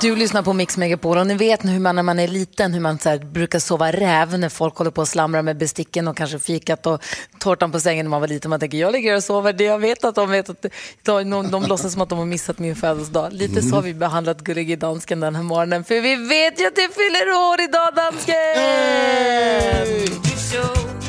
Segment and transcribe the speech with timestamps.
[0.00, 2.80] du lyssnar på Mix Megapol och ni vet hur man när man är liten hur
[2.80, 6.16] man så här, brukar sova räv när folk håller på och slamrar med besticken och
[6.16, 7.02] kanske fikat och
[7.38, 8.50] tårtan på sängen när man var liten.
[8.50, 10.62] Man tänker jag ligger och sover, det jag vet att de vet att
[11.02, 13.32] de, de, de låtsas som att de har missat min födelsedag.
[13.32, 16.76] Lite så har vi behandlat gullige dansken den här morgonen för vi vet ju att
[16.76, 18.34] det fyller år idag dansken!
[20.24, 21.07] Just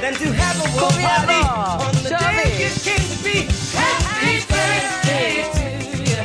[0.00, 1.32] than to have a Kom igen då!
[1.86, 2.64] on the Kör day vi!
[2.64, 3.36] you came to be?
[3.78, 5.64] Happy birthday to
[6.10, 6.20] you.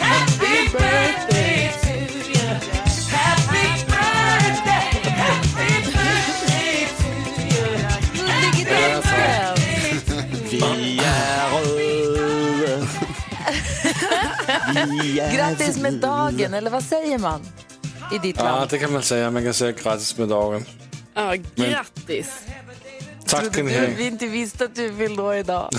[0.00, 1.92] Happy birthday to
[2.30, 2.48] you.
[3.10, 4.88] Happy birthday.
[5.24, 7.08] Happy birthday to
[7.42, 7.66] you.
[8.14, 9.56] Gullige dansken!
[10.50, 10.60] Vi
[10.98, 12.86] är röda.
[14.90, 17.40] Vi är Grattis med dagen, eller vad säger man
[18.12, 18.70] i ditt Ja, land?
[18.70, 19.30] det kan man säga.
[19.30, 20.64] Man kan säga grattis med dagen.
[21.14, 22.28] Ja, grattis.
[23.32, 25.70] Tack ni Du, vi inte visste att du fyllde år idag.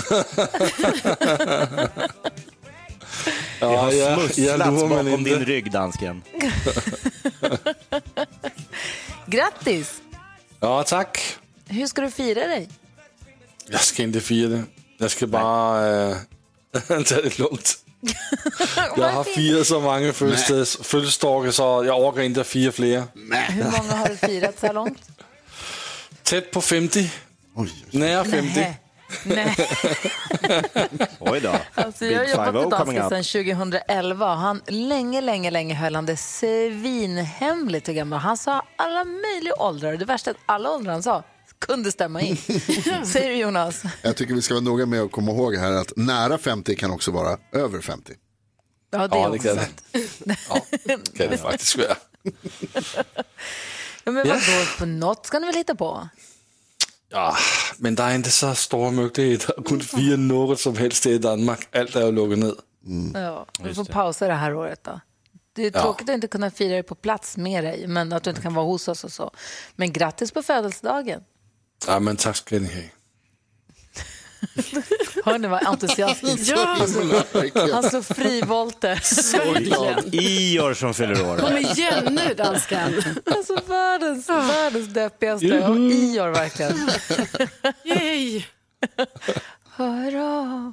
[3.60, 5.44] Har Ja, jag, jag smusslats bakom men din inte.
[5.44, 6.22] rygg, dansken.
[9.26, 10.02] Grattis!
[10.60, 11.36] Ja, tack.
[11.68, 12.68] Hur ska du fira dig?
[13.68, 14.62] Jag ska inte fira det.
[14.98, 16.16] Jag ska bara äh,
[16.88, 17.78] ta det lugnt.
[18.96, 20.12] Jag har firat så många
[20.82, 23.02] födelsedagar så jag orkar inte fira fler.
[23.48, 25.02] Hur många har du firat så här långt?
[26.22, 27.10] Tätt på 50.
[27.90, 28.76] Nära 50.
[29.24, 29.56] Nej.
[31.20, 31.54] Oj då.
[31.74, 35.50] Alltså, jag har Big jobbat med 5-0 coming dansken sedan 2011 och han, länge, länge,
[35.50, 38.18] länge höll han det svinhemligt och gammal.
[38.18, 39.96] Han sa alla möjliga åldrar.
[39.96, 41.22] Det värsta är att alla åldrar han sa
[41.58, 42.36] kunde stämma in.
[43.06, 43.82] Säger du Jonas?
[44.02, 46.90] Jag tycker vi ska vara noga med att komma ihåg här att nära 50 kan
[46.90, 48.12] också vara över 50.
[48.90, 49.60] Ja, det är Ja, det också det.
[49.60, 49.84] sant.
[50.48, 50.60] Ja,
[51.16, 51.96] kan det faktiskt vara.
[54.06, 54.40] Ja, men vadå,
[54.78, 56.08] på något ska ni väl hitta på?
[57.14, 57.36] Ja,
[57.78, 61.76] men det är inte så stora möjligheter att kunna fira något som helst i Danmark.
[61.76, 62.54] Allt är ju lukkat ner.
[63.20, 65.00] Ja, du får pausa det här året då.
[65.52, 68.30] Det är tråkigt att inte kunna fira det på plats med dig, men att du
[68.30, 69.30] inte kan vara hos oss och så.
[69.76, 71.20] Men grattis på födelsedagen.
[71.86, 72.82] Ja, men tack ska ni ha.
[75.24, 76.76] Hör ni vad entusiastisk Ja,
[77.72, 79.00] Han slår frivolter.
[80.12, 81.36] Ior som fyller år.
[81.38, 83.02] kom igen nu dansken.
[83.26, 85.66] Alltså världens, världens deppigaste.
[85.66, 86.90] Och Ior verkligen.
[87.84, 88.42] Yay.
[89.76, 90.72] Hurra.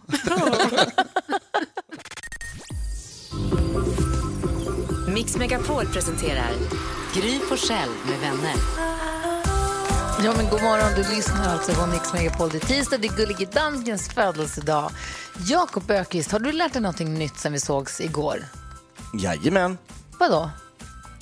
[5.07, 6.51] Mix Megapol presenterar
[7.13, 8.55] Gry Forssell med vänner.
[10.23, 10.91] Ja, men god morgon.
[10.95, 12.49] Du lyssnar alltså på Mix Megapol.
[12.49, 14.91] Det är tisdag, det är Gullige Danskens födelsedag.
[15.47, 18.37] Jakob Ökvist, har du lärt dig någonting nytt sen vi sågs igår?
[19.21, 19.77] Jajamän.
[20.19, 20.49] Vadå?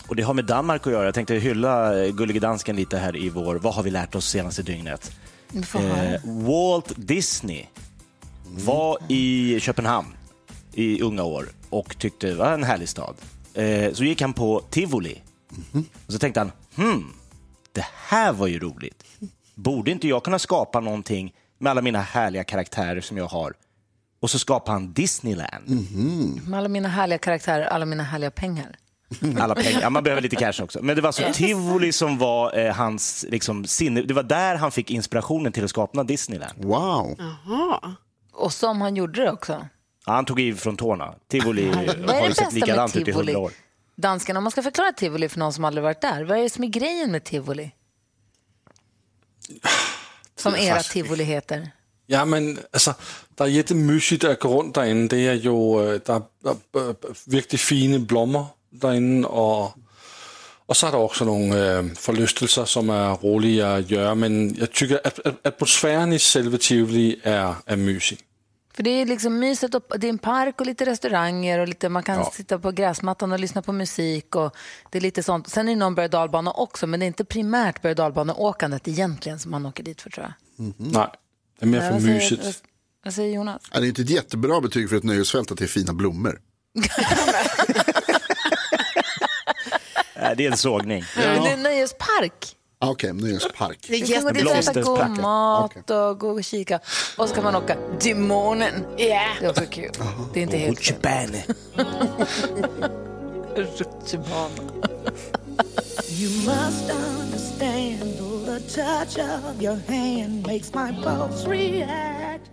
[0.08, 1.06] Och det har med Danmark att göra.
[1.06, 4.30] Jag tänkte hylla eh, Gullige Dansken lite här i vår Vad har vi lärt oss
[4.30, 5.12] senaste dygnet?
[5.56, 7.66] Eh, Walt Disney
[8.46, 10.08] var i Köpenhamn
[10.74, 13.16] i unga år och tyckte det var en härlig stad.
[13.54, 15.22] Eh, så gick han på Tivoli
[16.08, 17.14] och så tänkte han, hmm,
[17.74, 19.03] det här var ju roligt.
[19.56, 23.53] Borde inte jag kunna skapa någonting med alla mina härliga karaktärer som jag har?
[24.22, 25.88] Och så skapade han Disneyland.
[26.47, 28.75] Med alla mina härliga karaktärer, alla mina härliga pengar.
[29.40, 29.81] Alla pengar.
[29.81, 30.80] Ja, man behöver lite cash också.
[30.81, 34.01] Men det var alltså Tivoli som var eh, hans liksom, sinne.
[34.01, 36.66] Det var där han fick inspirationen till att skapa Disneyland.
[36.66, 37.15] Wow.
[37.18, 37.95] Jaha.
[38.33, 39.68] Och som han gjorde det också.
[40.06, 41.13] Ja, han tog i från tårna.
[41.27, 43.51] Tivoli Vad är har ju sett med likadant ut i hundra år.
[44.00, 46.50] Dansken, om man ska förklara tivoli för någon som aldrig varit där, vad är det
[46.50, 47.72] som är grejen med tivoli?
[50.36, 51.72] Som era tivoli heter.
[52.06, 52.94] Ja, men alltså,
[53.36, 55.07] det är jättemysigt att gå runt där inne.
[55.07, 56.22] Det är ju äh, där
[56.75, 59.72] är, äh, virkelig fina blommor där inne och,
[60.66, 64.16] och så är det också några äh, förlustelser som är roliga att göra.
[64.16, 68.19] Men jag tycker att atmosfären i själva Tivoli är, är mysig.
[68.80, 71.90] För det är liksom mysigt, och, det är en park och lite restauranger och lite,
[71.90, 72.31] man kan Ja.
[72.34, 74.56] sitta på gräsmattan och lyssna på musik och
[74.90, 75.48] det är lite sånt.
[75.50, 78.88] Sen är det någon berg och dalbana också, men det är inte primärt berg dalbaneåkandet
[78.88, 80.34] egentligen som man åker dit för tror jag.
[80.78, 81.08] Nej,
[81.60, 82.44] det är mer Ja, för mysigt.
[82.46, 82.56] vad-
[83.04, 83.62] Vad säger Jonas?
[83.74, 86.40] Ja, Det är inte ett jättebra betyg för ett nöjesfält att det är fina blommor.
[90.22, 91.04] Nej, det är en sågning.
[91.16, 92.56] Det är en nöjespark.
[92.81, 93.80] Ah, Okej, nöjespark.
[93.88, 96.80] Det är Du kan gå mat och gå och kika.
[97.18, 97.78] Och så kan man åka
[98.16, 98.86] månen.
[98.98, 99.30] Yeah.
[99.40, 99.92] Det är också kul.
[100.34, 100.96] Det är inte helt fel.
[100.96, 101.44] Rutschbane.
[103.56, 104.64] Rutschbana.
[106.10, 112.50] You must understand the touch of your hand makes my pulse react.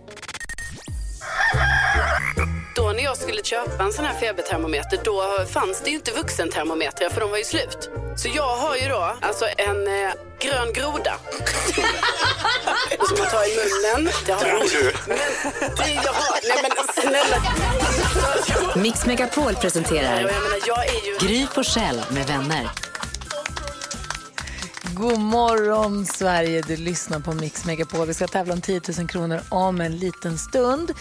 [2.77, 7.09] Då när jag skulle köpa en sån här febertermometer, då fanns det ju inte vuxentermometrar
[7.09, 7.89] för de var ju slut.
[8.17, 11.13] Så jag har ju då alltså en eh, grön groda.
[13.07, 14.13] Som man tar i munnen.
[14.25, 14.59] Det har jag.
[15.07, 15.17] Men,
[15.77, 16.71] det, jag har, nej men
[17.03, 17.37] snälla.
[18.75, 21.27] Mix Megapol presenterar Jag menar, jag är ju...
[21.27, 22.69] Gry Forssell med vänner.
[24.99, 28.07] God morgon Sverige, du lyssnar på Mix Megapol.
[28.07, 30.91] Vi ska tävla om 10 000 kronor om en liten stund.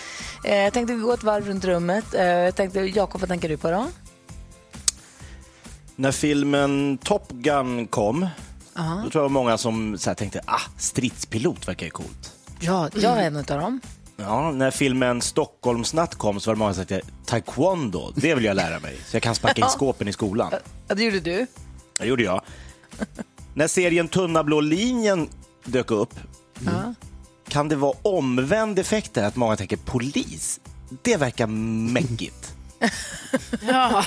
[0.44, 2.14] Eh, jag tänkte gå ett varv runt rummet.
[2.14, 3.86] Eh, jag tänkte, Jakob, vad tänker du på då?
[5.96, 8.26] När filmen Top Gun kom,
[9.04, 12.32] då tror jag många som så här tänkte ah, stridspilot verkar ju coolt.
[12.60, 13.80] Ja, jag är en av dem.
[14.16, 18.56] Ja, när filmen Stockholmsnatt kom så var det många som sa taekwondo, det vill jag
[18.56, 18.96] lära mig.
[19.06, 20.52] Så jag kan sparka in skåpen i skolan.
[20.88, 21.46] Ja, det gjorde du.
[21.98, 22.42] Det gjorde jag.
[23.56, 25.28] När serien Tunna blå linjen
[25.64, 26.14] dök upp,
[26.66, 26.94] Ja.
[27.48, 29.24] kan det vara omvänd effekt där?
[29.26, 30.60] Att många tänker polis,
[31.02, 32.54] det verkar mäckigt.
[33.68, 34.04] Ja.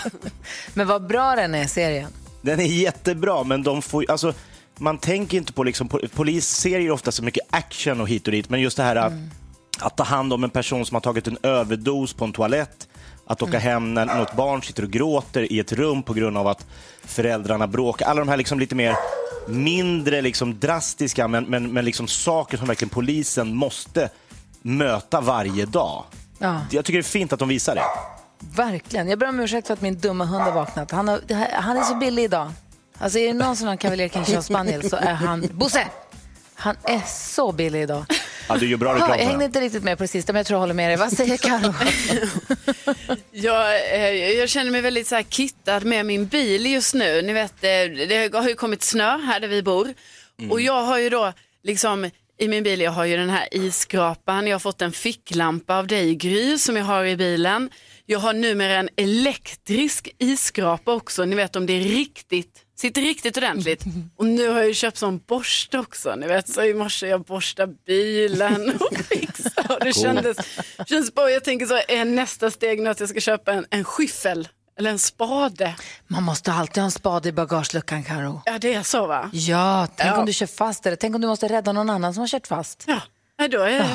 [0.73, 2.09] Men vad bra den är, serien.
[2.41, 4.33] Den är jättebra, men de får, alltså,
[4.77, 5.63] man tänker inte på...
[5.63, 8.95] Liksom, po- polisserier ofta så mycket action och hit och dit, men just det här
[8.95, 9.13] att-
[9.79, 12.87] att ta hand om en person som har tagit en överdos på en toalett,
[13.25, 16.47] att åka hem när något barn sitter och gråter i ett rum på grund av
[16.47, 16.65] att
[17.03, 18.05] föräldrarna bråkar.
[18.05, 18.95] Alla de här liksom lite mer
[19.49, 24.09] mindre liksom drastiska, men, men, men liksom saker som verkligen polisen måste
[24.61, 26.03] möta varje dag.
[26.39, 26.61] Ja.
[26.71, 27.83] Jag tycker det är fint att de visar det.
[28.39, 29.07] Verkligen.
[29.09, 30.91] Jag ber om ursäkt för att min dumma hund har vaknat.
[30.91, 31.21] Han, har,
[31.53, 32.51] han är så billig idag.
[32.97, 35.49] Alltså är det någon som har en Cavalier King Spaniel så är han...
[35.53, 35.87] Bosse!
[36.55, 38.05] Han är så billig idag.
[38.49, 40.45] Ja, du gör bra reklam jag hängde inte riktigt med på det sista, men jag
[40.45, 40.97] tror jag håller med dig.
[40.97, 41.73] Vad säger Karo?
[43.31, 47.21] Jag, eh, jag känner mig väldigt så här kittad med min bil just nu.
[47.21, 49.93] Ni vet, eh, det har ju kommit snö här där vi bor.
[50.49, 54.47] Och jag har ju då liksom i min bil, jag har ju den här isskrapan,
[54.47, 57.69] jag har fått en ficklampa av dig Gry som jag har i bilen.
[58.05, 63.37] Jag har numera en elektrisk isskrapa också, ni vet om det är riktigt, sitter riktigt
[63.37, 63.83] ordentligt.
[64.17, 67.23] Och nu har jag ju köpt sån borste också, ni vet så i morse jag
[67.23, 70.37] borstade bilen och fixade och det kändes,
[70.87, 71.31] känns bra.
[71.31, 74.47] Jag tänker så, är nästa steg nu att jag ska köpa en, en skyffel
[74.79, 75.75] eller en spade?
[76.07, 78.41] Man måste alltid ha en spade i bagageluckan, Karo.
[78.45, 79.29] Ja det är så va?
[79.33, 80.19] Ja, tänk Ja.
[80.19, 82.47] om du kör fast eller tänk om du måste rädda någon annan som har kört
[82.47, 82.83] fast.
[82.87, 83.01] Ja,
[83.37, 83.87] ja, då, är,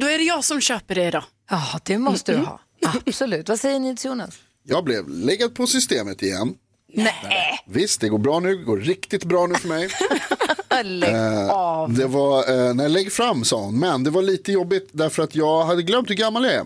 [0.00, 1.24] då är det jag som köper det då.
[1.50, 2.60] Ja, det måste du ha.
[3.06, 3.48] Absolut.
[3.48, 4.38] Vad säger ni till Jonas?
[4.62, 6.54] Jag blev läggad på systemet igen.
[6.92, 8.56] Nej, Visst, det går bra nu.
[8.56, 9.88] Det går riktigt bra nu för mig.
[10.84, 11.92] lägg Eh, av.
[11.92, 15.34] Det var, eh, jag lägg fram sa hon, men det var lite jobbigt därför att
[15.34, 16.64] jag hade glömt hur gammal jag är.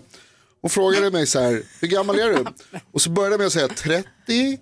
[0.61, 2.45] Hon frågade mig så här, hur gammal är du?
[2.91, 4.57] Och så började jag med att säga 39,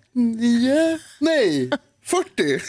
[1.19, 1.69] nej,
[2.05, 2.59] 40.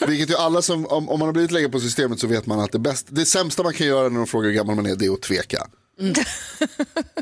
[0.06, 2.60] Vilket ju alla som, om, om man har blivit läggad på systemet så vet man
[2.60, 4.96] att det, bäst, det sämsta man kan göra när de frågar hur gammal man är,
[4.96, 5.66] det är att tveka.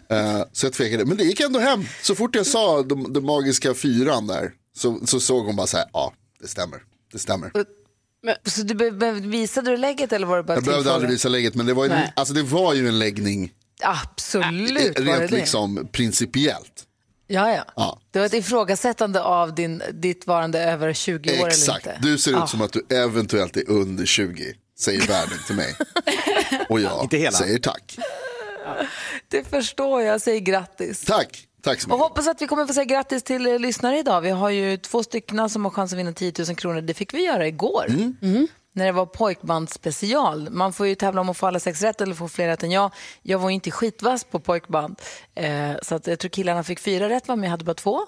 [0.09, 1.85] Eh, så jag tvekade, men det gick ändå hem.
[2.03, 5.77] Så fort jag sa de, de magiska fyran där så, så såg hon bara så
[5.77, 6.83] här, ja, det stämmer.
[7.13, 7.51] Det stämmer.
[8.47, 11.55] Så du be- visade du lägget eller var det bara Jag behövde aldrig visa lägget,
[11.55, 12.13] men det var ju, Nej.
[12.17, 13.53] alltså det var ju en läggning
[13.83, 15.37] Absolut var det rent det.
[15.37, 16.85] liksom principiellt.
[17.27, 17.65] Ja, ja.
[17.77, 18.01] Ja.
[18.11, 22.09] Det var ett ifrågasättande av din, ditt varande över 20 år Exakt, eller inte.
[22.09, 22.47] du ser ut Ja.
[22.47, 25.75] som att du eventuellt är under 20, säger världen till mig.
[26.69, 27.39] Och jag Inte hela.
[27.39, 27.99] säger tack.
[29.29, 31.05] Det förstår jag, säg grattis.
[31.05, 32.09] Tack, tack så Och mycket.
[32.09, 34.21] hoppas att vi kommer få säga grattis till eh, lyssnare idag.
[34.21, 36.81] Vi har ju två stycken som har chans att vinna 10 000 kronor.
[36.81, 37.85] Det fick vi göra igår.
[37.89, 38.49] Mm.
[38.75, 40.51] När det var pojkbandsspecial.
[40.51, 42.71] Man får ju tävla om att få alla sex rätt eller få fler rätt än
[42.71, 42.91] jag.
[43.23, 45.01] Jag var ju inte skitvass på pojkband.
[45.35, 48.01] Eh, så att jag tror killarna fick fyra rätt, men jag hade bara två.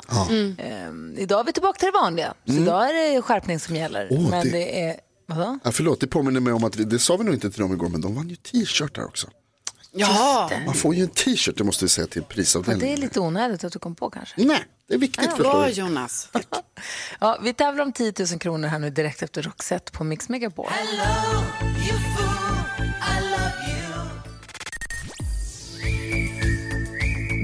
[0.58, 2.34] Eh, idag är vi tillbaka till det vanliga.
[2.46, 4.06] Så idag är det skärpning som gäller.
[4.10, 4.24] Mm.
[4.24, 4.80] Åh, men det- det...
[4.82, 4.96] är...
[5.26, 5.58] Vadå?
[5.64, 7.72] Ja, förlåt, det påminner mig om att vi, det sa vi nog inte till dem
[7.72, 9.26] igår, men de vann ju t-shirtar också.
[9.96, 12.86] Ja, Man får ju en t-shirt, det måste vi säga till Ja, prisavdelningen.
[12.96, 14.34] det är lite onödigt att du kom på kanske.
[14.44, 15.68] Nej, det är viktigt förstår bra.
[15.68, 16.28] Jonas.
[17.20, 20.66] Ja, vi tävlar om 10 000 kronor här nu direkt efter Roxette på Mix Megapol.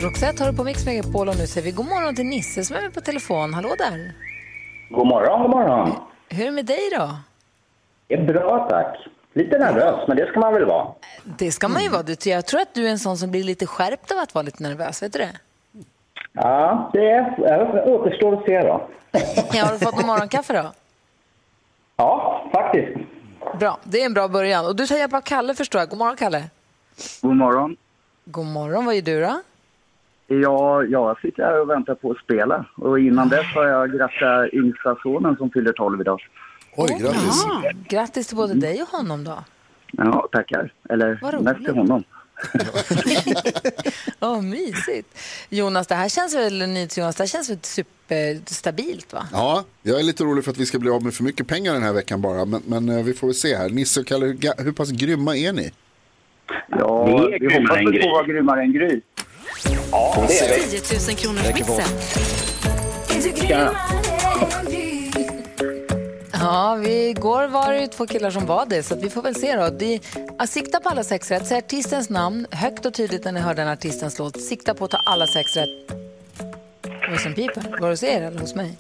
[0.02, 2.76] Roxette har du på Mix Megapol och nu säger vi god morgon till Nisse som
[2.76, 3.54] är med på telefon.
[3.54, 4.12] Hallå där!
[4.90, 5.92] God morgon, god morgon.
[6.28, 7.16] Hur är det med dig då?
[8.09, 8.97] Det är bra, tack.
[9.33, 10.89] Lite nervös, men det ska man väl vara.
[11.25, 12.03] Det ska man ju vara.
[12.03, 14.43] Du, jag tror att du är en sån som blir lite skärpt av att vara
[14.43, 15.03] lite nervös.
[15.03, 15.33] Vet du det?
[16.33, 17.37] Ja, det är,
[17.73, 18.89] det återstår att se då.
[19.53, 20.73] Ja, har du fått någon morgonkaffe då?
[21.97, 22.99] Ja, faktiskt.
[23.61, 24.67] Bra, det är en bra början.
[24.67, 25.89] Och du tar hjälp av Kalle förstår jag.
[25.89, 26.45] God morgon Kalle.
[27.23, 27.77] God morgon.
[28.25, 29.41] God morgon, vad gör du då?
[30.27, 32.65] Ja, jag sitter här och väntar på att spela.
[32.77, 36.21] Och innan dess har jag grattat yngsta sonen som fyller 12 idag.
[36.77, 37.45] Oj, grattis.
[37.47, 39.45] Ja, grattis till både dig och honom då.
[39.93, 40.73] Ja, tackar.
[40.91, 42.05] Eller mest till honom.
[44.21, 45.19] Åh, mysigt.
[45.49, 46.61] Jonas, det här känns väl,
[46.97, 49.27] Jonas, det här känns väl superstabilt va?
[49.33, 51.73] Ja, jag är lite orolig för att vi ska bli av med för mycket pengar
[51.73, 52.45] den här veckan bara.
[52.45, 53.69] Men, men eh, vi får väl se här.
[53.69, 55.73] Nisse och Kalle, hur, hur pass grymma är ni?
[56.69, 58.03] Ja, Det är vi grymmare hoppas än väl Gry.
[58.03, 59.00] på att vara grymmare än Gry.
[59.93, 60.81] Ja, det är vi.
[60.81, 61.77] 10 000 kronors Räcker på.
[61.77, 63.49] mixen.
[63.49, 63.75] Ja.
[66.41, 69.35] Ja, vi, igår var det två killar som var det, så att vi får väl
[69.35, 69.63] se då.
[70.39, 73.55] Att sikta på alla sex rätt, säg artistens namn högt och tydligt när ni hör
[73.55, 74.41] den artistens låt.
[74.41, 75.69] Sikta på att ta alla sex rätt.
[77.11, 77.63] Vad som piper?
[77.71, 78.77] Var det hos er eller hos mig?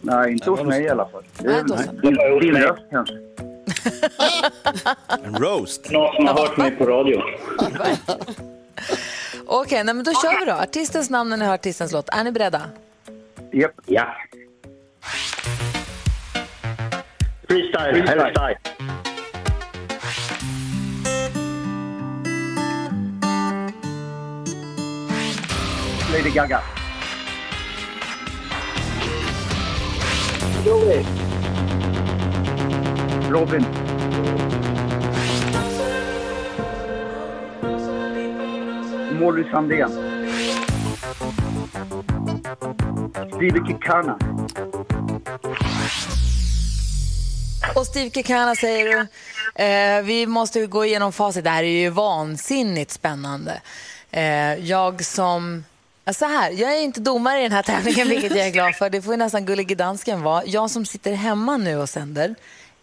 [0.00, 1.22] Nej, inte hos mig i alla fall.
[1.38, 2.40] Det Nej, är så.
[2.40, 3.14] din, röst kanske.
[5.24, 5.90] En roast.
[5.90, 7.22] Någon som har hört mig på radio.
[9.46, 10.52] Okej, nej, men då kör vi då.
[10.52, 12.08] Artistens namn när ni hör artistens låt.
[12.08, 12.62] Är ni beredda?
[13.52, 13.72] Japp.
[13.86, 14.06] Ja.
[17.50, 18.58] Freestyle, Harry Styles.
[26.12, 26.62] Lady Gaga.
[33.32, 33.64] Robin.
[39.18, 39.90] Molly Sandén.
[43.34, 44.29] Stevie Kikana.
[47.80, 49.06] Och Steve Kekana säger du.
[49.64, 51.44] Eh, vi måste gå igenom facit.
[51.44, 53.60] Det här är ju vansinnigt spännande.
[54.10, 55.64] Eh, jag som...
[56.12, 58.90] Så här, jag är inte domare i den här tävlingen, vilket jag är glad för.
[58.90, 60.44] Det får ju nästan Gullige Dansken vara.
[60.46, 62.34] Jag som sitter hemma nu och sänder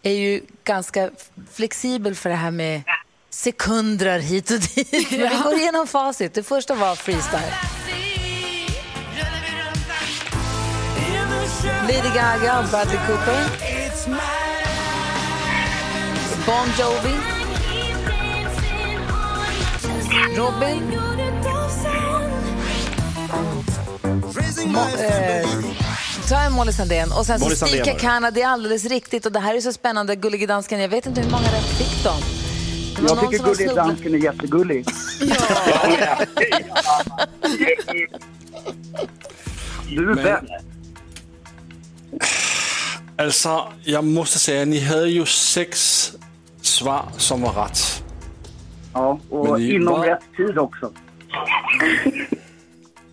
[0.01, 1.09] är ju ganska
[1.53, 2.81] flexibel för det här med
[3.29, 5.11] sekunder hit och dit.
[5.11, 6.33] Men vi går igenom facit.
[6.33, 7.53] Det första var freestyle.
[11.81, 14.36] Lady Gaga och Bradley Cooper.
[16.47, 17.15] Bon Jovi.
[20.37, 20.83] Robin.
[24.65, 25.47] Mo- eh,
[26.37, 27.11] har jag Molly Sandén.
[27.11, 28.41] Och sen så Sandén var det.
[28.41, 29.25] Är alldeles riktigt.
[29.25, 30.15] Och det här är så spännande.
[30.15, 30.79] Gullige dansken.
[30.81, 32.15] Jag vet inte hur många rätt fick de.
[33.07, 34.85] Jag tycker som var Gullig snubbla- Dansken är jättegullig.
[39.89, 40.43] Du är bäst.
[43.17, 46.11] Altså, jeg måste säga, ni hade ju sex
[46.67, 48.03] svar som var rätt.
[48.93, 50.91] Ja, och inom bara- rätt tid också.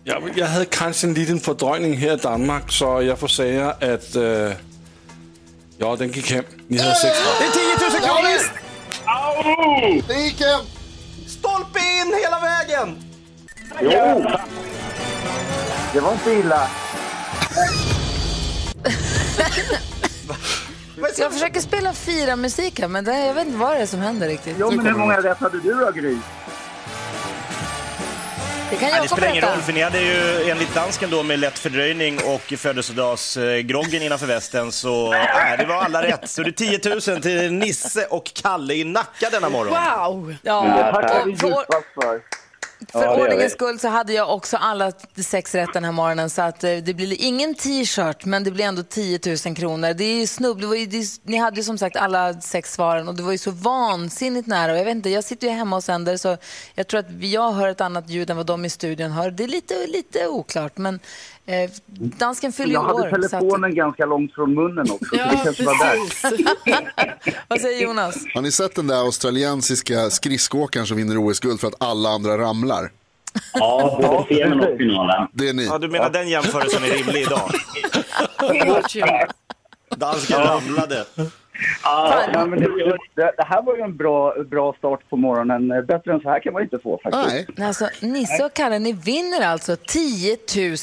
[0.03, 4.15] Jag, jag hade kanske en liten fördröjning här i Danmark, så jag får säga att...
[4.15, 4.51] øh,
[5.77, 6.43] ja, den gick hem.
[6.67, 7.39] Ni hade sex rätt.
[7.39, 8.39] Det är 10 000 kronor!
[10.07, 10.59] Det gick hem!
[11.27, 12.97] Stolpe in hela vägen!
[13.81, 14.25] Jo!
[15.93, 16.67] Det var inte illa.
[21.17, 23.99] Jag försöker spela fira musik här, men det, jag vet inte vad det är som
[23.99, 24.55] händer riktigt.
[24.59, 26.17] Jo, men hur många rätt hade du då, Gry?
[28.69, 31.23] Det kan Nej, det jag spelar ingen roll, för ni hade ju enligt dansken då
[31.23, 36.29] med lätt fördröjning och födelsedagsgroggen innanför västen, så nej, det var alla rätt.
[36.29, 39.73] Så det är 10 000 till Nisse och Kalle i Nacka denna morgon.
[39.73, 40.35] Wow!
[40.41, 42.21] Ja, Det tackar vi djupast för.
[42.91, 46.29] För Ja, ordningens skull så hade jag också alla sex rätt den här morgonen.
[46.29, 49.93] Så att eh, det blir ingen t-shirt, men det blir ändå 10 000 kronor.
[49.93, 50.61] Det är ju snubb.
[50.61, 53.37] Det ju, det, ni hade ju som sagt alla sex svaren och det var ju
[53.37, 54.71] så vansinnigt nära.
[54.71, 56.37] Och jag vet inte, jag sitter ju hemma och sänder så
[56.75, 59.31] jag tror att jag hör ett annat ljud än vad de i studion hör.
[59.31, 60.99] Det är lite, lite oklart, men
[61.45, 62.99] eh, dansken fyller ju Jag hade år.
[63.09, 65.05] så att- telefonen ganska långt från munnen också.
[65.05, 65.97] så det Ja, kanske var där.
[67.47, 68.15] Vad säger Jonas?
[68.33, 72.91] Har ni sett den där australiensiska skridskoåkaren som vinner OS-guld för att alla andra ramlar?
[73.53, 75.27] Ja, både senen och finalen.
[75.33, 75.65] Det är ni.
[75.65, 77.51] Ja, du menar den jämförelsen är rimlig idag?
[79.97, 81.05] Dansken ramlade.
[81.83, 82.67] Ja, nej, men det,
[83.15, 85.85] det, det här var ju en bra, bra start på morgonen.
[85.87, 87.49] Bättre än så här kan man inte få faktiskt.
[87.57, 87.67] Nej.
[87.67, 90.37] Alltså, Nisse och Kalle, ni vinner alltså 10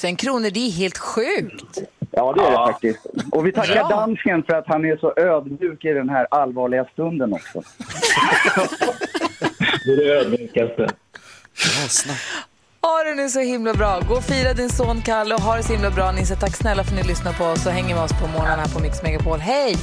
[0.05, 0.51] 000 kronor.
[0.51, 1.83] Det är helt sjukt.
[2.11, 3.07] Ja, det är det faktiskt.
[3.33, 7.33] Och vi tackar dansken för att han är så ödmjuk i den här allvarliga stunden
[7.33, 7.63] också.
[9.85, 10.89] Det är det ödmjukaste.
[12.09, 12.15] Ja,
[12.83, 14.01] Ha det nu så himla bra.
[14.09, 16.37] Gå och fira din son Kalle och ha det så himla bra Nisse.
[16.37, 18.69] Tack snälla för att ni lyssnar på oss och hänger med oss på morgonen här
[18.75, 19.39] på Mix Megapol.
[19.39, 19.77] Hej!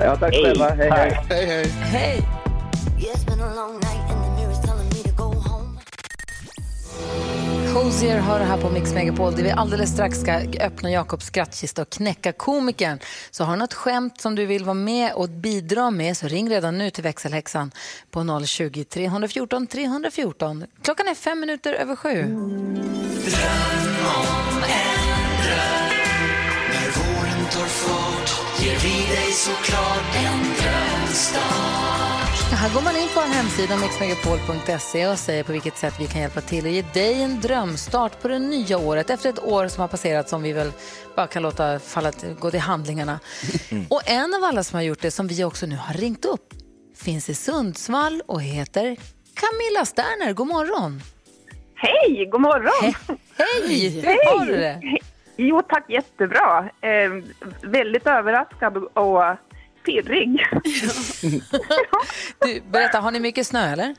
[0.00, 0.68] Ja, tack själva.
[0.68, 1.20] Hej, hej.
[1.30, 1.66] Hej, hej.
[1.68, 2.22] Hej!
[7.74, 11.90] Hosier hör här på Mix Megapol där vi alldeles strax ska öppna Jakobs skrattkista och
[11.90, 12.98] knäcka komikern.
[13.30, 16.50] Så har du något skämt som du vill vara med och bidra med så ring
[16.50, 17.72] redan nu till växelhäxan
[18.10, 20.64] på 020 314 314.
[20.82, 22.10] Klockan är fem minuter över sju.
[22.10, 22.36] Dröm
[24.04, 25.83] om en dröm
[27.54, 31.40] våren tar fart ger vi dig såklart en drömstart
[32.52, 36.20] Här går man in på en hemsida, mixmegapol.se och säger på vilket sätt vi kan
[36.20, 39.80] hjälpa till och ge dig en drömstart på det nya året efter ett år som
[39.80, 40.72] har passerat som vi väl
[41.16, 43.20] bara kan låta falla till, gå till handlingarna.
[43.88, 46.54] Och en av alla som har gjort det, som vi också nu har ringt upp,
[46.96, 48.96] finns i Sundsvall och heter
[49.34, 50.32] Camilla Sterner.
[50.32, 51.02] God morgon!
[51.74, 52.94] Hej, god morgon!
[53.36, 53.88] Hej!
[54.00, 54.80] Hur har du det?
[55.36, 56.68] Jo tack, jättebra.
[56.80, 57.10] Eh,
[57.62, 59.22] väldigt överraskad och
[59.84, 60.46] pirrig.
[62.38, 63.94] Du, berätta, har ni mycket snö eller?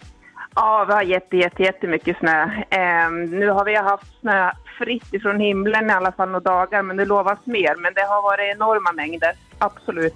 [0.55, 2.43] ja, vi har jätte, jätte, jättemycket snö.
[2.69, 6.97] Eh, nu har vi haft snö fritt ifrån himlen i alla fall några dagar, men
[6.97, 7.75] det lovas mer.
[7.75, 10.15] Men det har varit enorma mängder, absolut.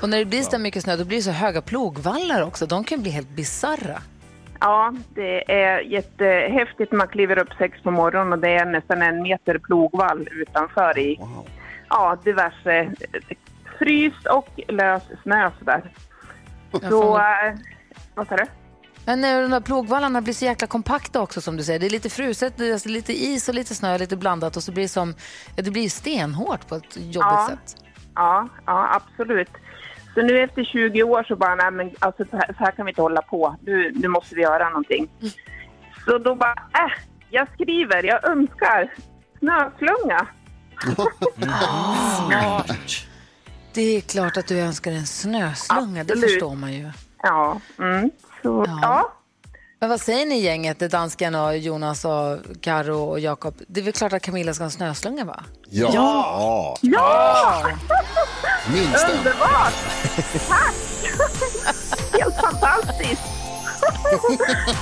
[0.00, 2.66] Och när det blir så mycket snö, då blir det så höga plogvallar också.
[2.66, 4.02] De kan bli helt bizarra.
[4.60, 6.92] Ja, det är jättehäftigt.
[6.92, 11.20] Man kliver upp sex på morgonen och det är nästan en meter plogvall utanför i
[11.88, 13.36] ja, diverse eh,
[13.78, 15.92] fryst och lös snö sådär.
[16.88, 17.54] Så, eh,
[18.14, 18.44] vad sa du?
[19.04, 21.78] Men när de där plogvallarna blir så jäkla kompakta också som du säger.
[21.80, 24.62] Det är lite fruset, det är alltså lite is och lite snö, lite blandat och
[24.62, 25.14] så blir det som,
[25.56, 27.46] det blir stenhårt på ett jobbigt Ja.
[27.50, 27.76] sätt.
[28.14, 29.50] Ja, ja, absolut.
[30.14, 32.86] Så nu efter 20 år så bara, nej men alltså så här, så här kan
[32.86, 33.56] vi inte hålla på.
[33.62, 35.08] Nu, nu måste vi göra någonting.
[36.04, 36.92] Så då bara, äh,
[37.30, 38.92] jag skriver, jag önskar
[39.38, 40.26] snöslunga.
[42.16, 43.06] Smart.
[43.72, 46.30] Det är klart att du önskar en snöslunga, det Absolut.
[46.30, 46.90] förstår man ju.
[47.22, 48.10] Ja, mm.
[48.42, 49.12] så ja.
[49.80, 53.54] Men vad säger ni gänget, det dansken och Jonas och Karo och Jakob?
[53.68, 55.44] Det är väl klart att Camilla ska ha en snöslunga va?
[55.70, 55.90] Ja.
[55.94, 56.78] Ja!
[56.80, 57.62] Ja!
[58.72, 59.06] Minst.
[59.18, 59.74] Underbart!
[60.48, 60.74] Tack!
[62.20, 63.22] Helt fantastiskt!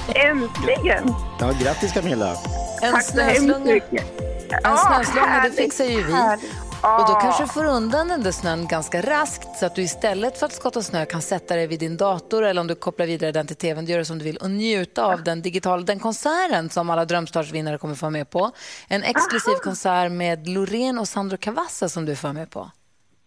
[0.14, 1.14] Äntligen!
[1.40, 2.36] Ja, grattis Camilla.
[2.82, 3.72] En Tack så hemskt snöslunga.
[3.72, 4.20] mycket.
[4.50, 6.12] En Ja, snöslunga, det fixar ju vi.
[6.12, 6.50] härligt.
[6.82, 7.18] Och då Ja.
[7.22, 10.52] kanske du får undan den där snön ganska raskt så att du istället för att
[10.52, 13.56] skotta snö kan sätta dig vid din dator eller om du kopplar vidare den till
[13.56, 16.90] tvn, du gör det som du vill och njuta av den digitala, den konserten som
[16.90, 18.50] alla Drömstartsvinnare kommer få vara med på.
[18.88, 22.70] En exklusiv konsert med Loreen och Sandro Cavazza som du får vara med på.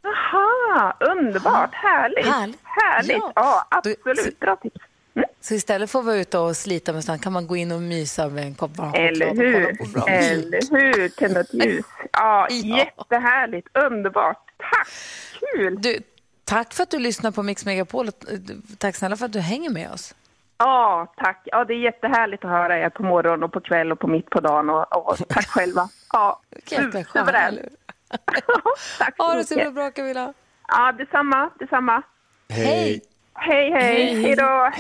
[0.06, 2.26] Aha, underbart, härligt.
[2.28, 2.60] Härligt.
[2.64, 3.32] Härligt, Ja.
[3.36, 4.40] ja, absolut.
[4.40, 4.76] Bra tips.
[5.42, 7.82] Så istället för att vara ute och slita med snön kan man gå in och
[7.82, 9.68] mysa med en kopp varm Eller hur?
[10.10, 11.10] Eller hur?
[11.10, 11.86] Tända ett ljus.
[12.12, 12.78] Ja, Ja.
[12.78, 13.68] jättehärligt.
[13.78, 14.52] Underbart.
[14.58, 14.88] Tack.
[15.40, 15.82] Kul.
[15.82, 16.00] Du,
[16.44, 18.14] tack för att du lyssnar på Mix Megapol eh,
[18.78, 20.16] tack snälla för att du hänger med oss.
[20.58, 21.42] Ja, tack.
[21.46, 24.30] Ja, det är jättehärligt att höra er på morgonen och på kväll och på mitt
[24.30, 24.70] på dagen.
[24.70, 25.90] Och, och tack själva.
[26.14, 26.92] Ja, hur?
[29.00, 29.74] Tack så Ha det så himla mycket.
[29.76, 30.34] bra Camilla.
[30.68, 31.50] Ja, detsamma.
[31.60, 32.02] Detsamma.
[32.50, 32.66] Hej.
[32.66, 33.02] Hej,
[33.42, 33.72] hej.
[33.72, 34.22] Hej.
[34.22, 34.36] Hej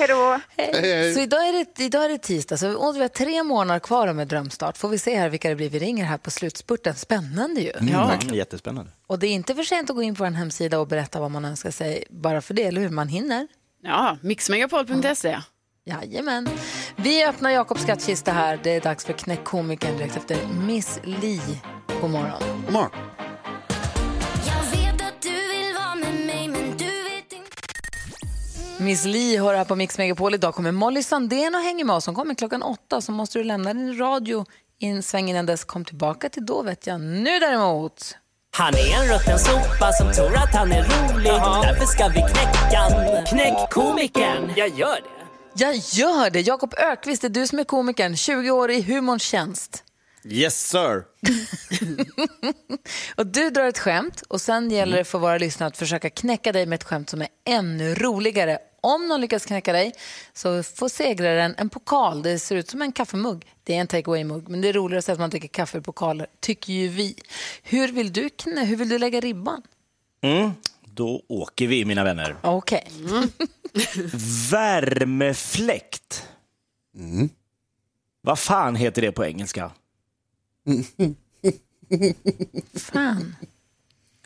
[0.07, 0.39] då.
[1.15, 4.27] Så idag är, det, idag är det tisdag, så vi har tre månader kvar med
[4.27, 4.77] drömstart.
[4.77, 5.69] Får vi se här vilka det blir.
[5.69, 6.95] Vi ringer här på slutspurten.
[6.95, 7.71] Spännande ju.
[7.91, 8.11] Ja.
[8.13, 8.91] Mm, jättespännande.
[9.07, 11.31] Och det är inte för sent att gå in på en hemsida och berätta vad
[11.31, 12.89] man önskar sig bara för det, eller hur?
[12.89, 13.47] Man hinner.
[13.83, 15.37] Ja, mixmegapol.se.
[15.85, 16.49] Jajamän.
[16.95, 18.59] Vi öppnar Jakobs skattkista här.
[18.63, 21.41] Det är dags för Knäck komikern direkt efter Miss Li.
[22.01, 22.41] God morgon.
[22.65, 22.91] God morgon.
[28.81, 30.33] Miss Li hör här på Mix Megapol.
[30.33, 32.05] Idag kommer Molly Sandén och hänger med oss.
[32.05, 34.45] Hon kommer klockan åtta, så måste du lämna din radio
[34.79, 35.63] i en sväng innan dess.
[35.63, 37.01] Kom tillbaka till då vet jag.
[37.01, 38.17] Nu däremot.
[38.51, 41.31] Han är en rutten sopa som tror att han är rolig
[41.63, 43.25] Därför ska vi knäcka.
[43.29, 46.41] Knäck komikern, jag gör det Jag gör det!
[46.41, 48.15] Jakob Ökvist, det är du som är komikern.
[48.15, 49.83] 20 år i humorns tjänst.
[50.25, 51.03] Yes sir.
[53.15, 56.51] Och du drar ett skämt och sen gäller det för våra lyssnare att försöka knäcka
[56.51, 58.57] dig med ett skämt som är ännu roligare.
[58.81, 59.93] Om någon lyckas knäcka dig
[60.33, 62.21] så får segraren en pokal.
[62.21, 63.45] Det ser ut som en kaffemugg.
[63.63, 65.77] Det är en take away-mugg, men det är roligare att säga att man dricker kaffe
[65.77, 67.15] i pokaler, tycker ju vi.
[67.63, 69.61] Hur vill du, knä- hur vill du lägga ribban?
[70.21, 70.51] Mm.
[70.93, 72.35] Då åker vi mina vänner.
[72.43, 72.91] Okej.
[74.51, 76.27] Värmefläkt.
[78.21, 79.71] Vad fan heter det på engelska?
[82.75, 83.35] Fan.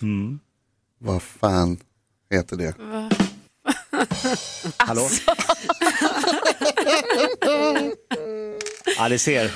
[0.01, 0.39] Mm.
[0.99, 1.77] Vad fan
[2.29, 2.73] heter det?
[4.77, 5.09] Hallå?
[8.97, 9.51] Ja, det ser.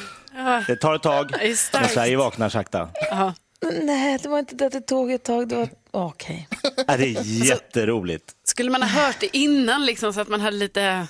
[0.67, 2.89] Det tar ett tag, Det men Sverige vaknar sakta.
[3.81, 5.47] Nej, det var inte det att det tog ett tag.
[5.47, 5.69] Det var...
[5.91, 6.47] Okej.
[6.87, 8.31] Ja, det är jätteroligt.
[8.43, 11.07] Skulle man ha hört det innan liksom, så att man hade lite,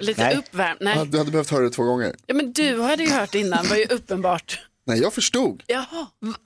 [0.00, 0.36] lite Nej.
[0.36, 0.80] uppvärmt?
[0.80, 1.06] Nej.
[1.06, 2.14] Du hade behövt höra det två gånger.
[2.26, 4.60] Ja, men du hade ju hört det innan, var ju uppenbart.
[4.86, 5.62] Nej, jag förstod.
[5.66, 6.06] Jaha.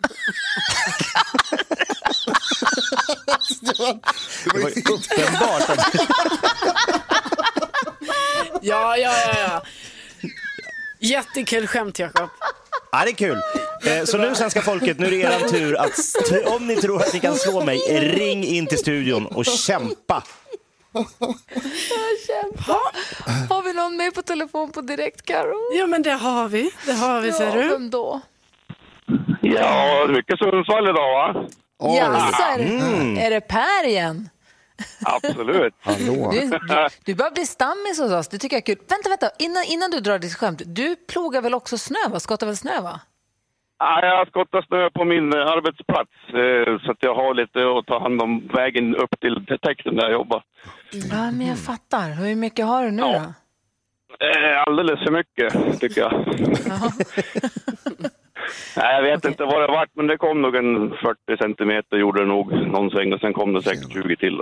[3.61, 4.01] Det var,
[4.55, 4.71] det var.
[4.71, 5.95] Uppenbart att
[8.63, 9.63] Ja, ja, ja, ja.
[11.01, 12.29] Jättekul skämt, Jakob.
[12.93, 13.39] Ja, det är kul.
[13.85, 17.13] Eh, Så nu svenska folket, nu är det er tur att om ni tror att
[17.13, 20.23] ni kan slå mig, ring in till studion och kämpa.
[22.27, 22.79] Kämpa.
[23.49, 25.77] Har vi någon med på telefon på direkt, Karo?
[25.79, 26.71] Ja, men det har vi.
[26.87, 27.69] Det har vi, ser Ja, du.
[27.69, 28.21] vem då?
[29.55, 31.45] Ja, mycket Sundsvall idag va?
[31.97, 33.19] Jaså, är, det- Mm.
[33.19, 34.29] är det Per igen?
[35.05, 35.75] Absolut.
[35.81, 36.31] Hallå.
[36.33, 36.59] Du, du,
[37.05, 38.85] du börjar bli stammis hos oss, det tycker jag är kul.
[38.89, 40.63] Vänta, vänta, innan, innan du drar ditt skämt.
[40.67, 42.21] Du plogar väl också snö, va?
[42.21, 43.01] Skottar väl snö, va?
[43.79, 47.87] Ja, jag skottar snö på min eh, arbetsplats eh, så att jag har lite att
[47.87, 50.43] ta hand om vägen upp till detektorn där jag jobbar.
[50.93, 52.11] Ja, men jag fattar.
[52.11, 53.09] Hur mycket har du nu Ja.
[54.19, 54.27] då?
[54.27, 56.13] Eh, alldeles för mycket tycker jag.
[58.77, 62.21] Nej, jag vet inte vad det varit men det kom nog en 40 centimeter gjorde
[62.21, 64.41] det nog någon sväng och sen kom det säkert 20 till.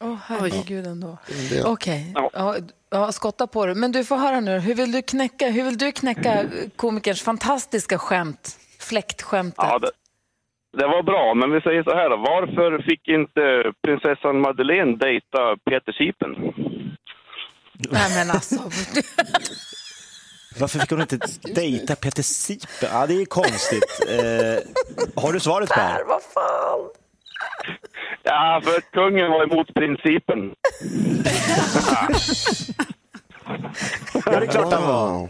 [0.00, 1.18] Åh, herregud ändå.
[1.64, 2.30] Okej, Ja.
[2.32, 2.56] ja,
[2.90, 3.74] ja, skotta på det.
[3.74, 6.44] Men du får höra nu, hur vill du knäcka, hur vill du knäcka
[6.76, 8.56] komikerns fantastiska skämt?
[8.80, 9.54] Fläktskämtet.
[9.58, 9.90] Ja, det,
[10.78, 12.16] det var bra, men vi säger så här då.
[12.16, 16.32] Varför fick inte prinsessan Madeleine dejta Peter Sipen?
[17.90, 18.56] Nej men alltså.
[20.58, 21.18] Varför fick hon inte
[21.54, 22.88] dejta Peter Sipen?
[22.92, 24.00] Ja, det är konstigt.
[24.08, 26.04] Eh, har du svaret Per?
[26.04, 26.80] vad fan.
[28.22, 30.54] Ja, för kungen var emot principen.
[34.24, 35.28] Ja, det är klart han var.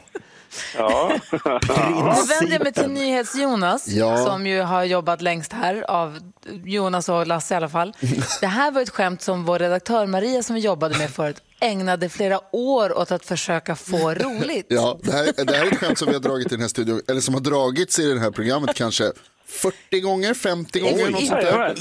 [0.79, 1.13] Ja.
[1.31, 4.25] Nu vänder jag mig till NyhetsJonas Ja.
[4.27, 6.19] som ju har jobbat längst här av
[6.65, 7.93] Jonas och Lasse i alla fall.
[8.41, 12.09] Det här var ett skämt som vår redaktör Maria som vi jobbade med förut ägnade
[12.09, 14.67] flera år åt att försöka få roligt.
[14.69, 16.69] Ja, det här, det här är ett skämt som vi har dragit i den här
[16.69, 19.13] studion, eller som har dragits i det här programmet kanske
[19.47, 21.11] 40 gånger, 50 gånger, Oj.
[21.13, 21.79] något sånt där.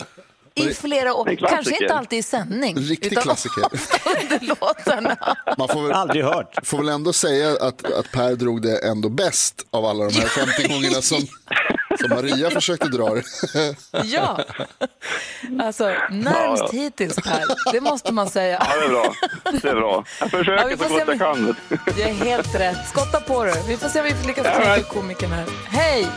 [0.55, 2.77] I flera år, kanske inte alltid i sändning.
[2.77, 3.63] En riktig utan klassiker.
[4.41, 5.35] låtarna.
[5.57, 6.59] Man får väl, Aldrig hört.
[6.67, 10.27] får väl ändå säga att, att Per drog det ändå bäst av alla de här
[10.27, 11.19] 50 gångerna som,
[11.99, 13.23] som Maria försökte dra det.
[14.03, 14.39] Ja,
[15.61, 16.79] alltså närmst Ja, ja.
[16.79, 18.65] hittills Per, det måste man säga.
[18.69, 19.13] ja, det är bra.
[19.61, 20.03] Det är bra.
[20.19, 21.55] Jag Ja, vi försöker får så se gott om jag kan.
[21.95, 22.77] Det är helt rätt.
[22.89, 23.55] Skotta på det.
[23.67, 25.45] Vi får se om vi lyckas Ja, knäcka men- komikern här.
[25.67, 26.07] Hej!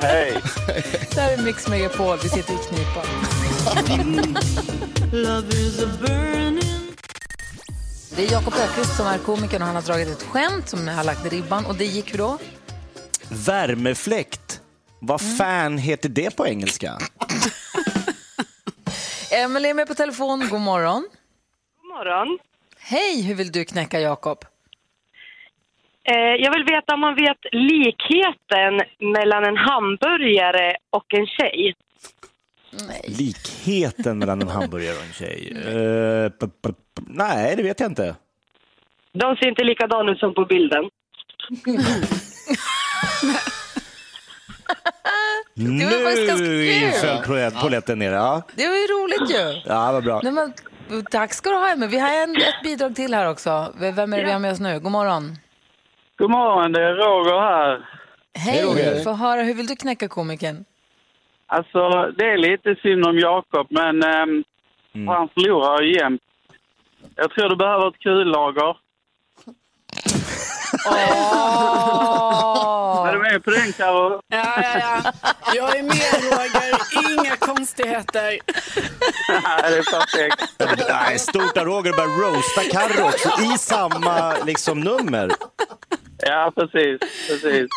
[0.00, 0.42] Hej!
[1.14, 2.18] Det här är Mix Megapol.
[2.22, 3.02] Vi sitter i knipa.
[8.16, 11.04] Det är Jakob Öqvist som är komikern och han har dragit ett skämt som har
[11.04, 11.66] lagt ribban.
[11.66, 12.38] Och det gick hur då?
[13.46, 14.60] Värmefläkt.
[15.00, 16.92] Vad fan heter det på engelska?
[19.32, 20.48] Emelie är med på telefon.
[20.50, 21.08] God morgon.
[21.82, 22.38] God morgon.
[22.78, 24.38] Hej, hur vill du knäcka Jakob?
[26.04, 28.74] Eh, jag vill veta om man vet likheten
[29.14, 31.74] mellan en hamburgare och en tjej.
[33.04, 35.52] Likheten mellan en hamburgare och en tjej?
[36.40, 38.16] P- p- p- nej, det vet jag inte.
[39.12, 40.84] De ser inte likadana ut som på bilden.
[45.54, 46.92] Nu var faktiskt ganska kul.
[46.92, 48.12] föll polett- polletten ner.
[48.12, 49.60] Ja, Det var ju roligt ju.
[49.70, 50.20] ja vad bra.
[50.22, 50.52] Nej, men,
[51.10, 53.72] tack ska du ha, men vi har en, ett bidrag till här också.
[53.80, 54.80] Vem är det vi har med oss nu?
[54.80, 55.36] God morgon.
[56.18, 57.88] God morgon, det är Roger här.
[58.38, 59.02] Hej, Roger.
[59.04, 59.42] få höra.
[59.42, 60.64] Hur vill du knäcka komikern?
[61.48, 64.44] Alltså, det är lite synd om Jakob, men ehm,
[65.06, 66.22] han förlorar ju jämt.
[67.14, 68.76] Jag tror du behöver ett kullager.
[73.08, 74.20] Är du med på den, Karo?
[74.28, 75.12] Ja, ja, ja.
[75.54, 76.74] Jag är med Roger,
[77.12, 78.30] inga konstigheter.
[79.62, 80.88] det är perfekt.
[80.88, 85.30] Nej, stort av Roger att börja roasta Carro också i samma liksom, nummer.
[86.18, 87.00] Ja, precis.
[87.28, 87.68] precis.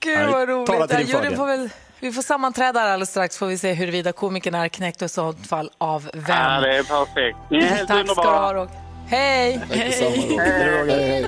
[0.00, 1.08] Gud Nej, vad tala roligt.
[1.08, 4.54] till din får väl, vi får sammanträda här alldeles strax får vi se huruvida komikern
[4.54, 6.22] är knäckt och i så fall av vem.
[6.28, 7.38] Ja, det är perfekt.
[7.50, 8.86] Ni är helt Tack ska du ha Roger.
[9.08, 9.60] Hej!
[9.70, 11.26] Hej.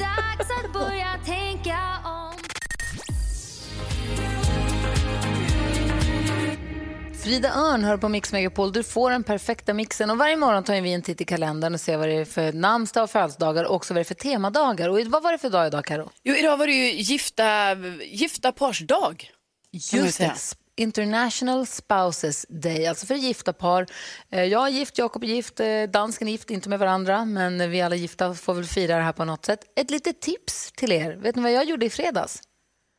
[7.23, 8.73] Frida Örn hör på Mix Megapol.
[8.73, 10.11] Du får den perfekta mixen.
[10.11, 12.53] Och varje morgon tar vi en titt i kalendern och ser vad det är för
[12.53, 14.89] namnsdag och födelsedagar och också vad det är för temadagar.
[14.89, 16.11] Och vad var det för dag idag, Karo?
[16.23, 19.31] Jo, idag var det ju gifta, gifta pars dag.
[19.31, 19.38] kan man
[19.73, 20.35] Just det.
[20.77, 23.87] International Spouses Day, alltså för gifta par.
[24.31, 27.71] Eh, Jag är gift, Jakob är gift, eh, dansken är gift, inte med varandra, men
[27.71, 29.61] vi alla gifta får väl fira det här på något sätt.
[29.77, 31.13] Ett litet tips till er.
[31.17, 32.41] Vet ni vad jag gjorde i fredags?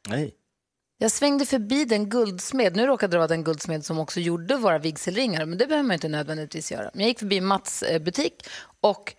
[0.10, 0.36] Nej.
[1.02, 4.80] Jag svängde förbi den guldsmed, nu råkade det vara den guldsmed som också gjorde våra
[4.80, 6.92] vigselringar, men det behöver man inte nödvändigtvis göra.
[6.94, 8.48] Men jag gick förbi Mats eh, butik
[8.82, 9.16] och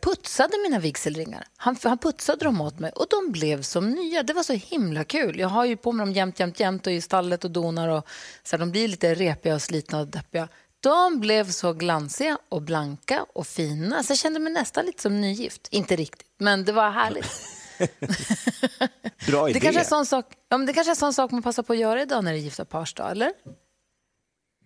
[0.00, 1.46] putsade mina vigselringar.
[1.56, 4.22] Han, han putsade dem åt mig och de blev som nya.
[4.22, 5.38] Det var så himla kul.
[5.38, 8.06] Jag har ju på mig dem jämt, jämt, jämt och i stallet och donar och
[8.42, 10.48] så här, de blir lite repiga och slitna och deppiga.
[10.80, 15.20] De blev så glansiga och blanka och fina så jag kände mig nästan lite som
[15.20, 15.68] nygift.
[15.70, 17.30] Inte riktigt, men det var härligt.
[19.26, 19.58] Bra idé.
[19.58, 21.72] Det kanske, är sån sak, ja, men det kanske är sån sak man passar på
[21.72, 23.32] att göra idag när det är gifta pars dag, eller?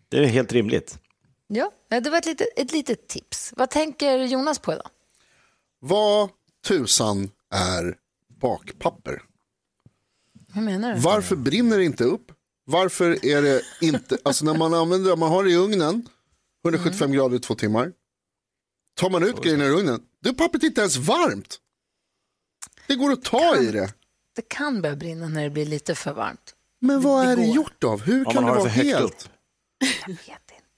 [0.09, 0.99] Det är helt rimligt.
[1.49, 3.53] Ja, det var ett litet, ett litet tips.
[3.57, 4.89] Vad tänker Jonas på idag?
[5.81, 6.31] Vad
[6.67, 7.97] tusan är
[8.41, 9.23] bakpapper?
[10.53, 11.01] Hur menar du?
[11.01, 12.33] Varför brinner det inte upp?
[12.65, 16.09] Varför är det inte, alltså när man använder det, man har det i ugnen,
[16.65, 17.93] 175 grader i två timmar.
[18.95, 21.61] Tar man ut grejerna ur ugnen, då är pappret inte ens varmt.
[22.87, 23.95] Det går att ta i det.
[24.37, 26.55] Det kan börja brinna när det blir lite för varmt.
[26.81, 28.03] Men vad Det är det gjort av?
[28.03, 29.05] Hur Om kan det vara för högt helt?
[29.05, 29.31] upp.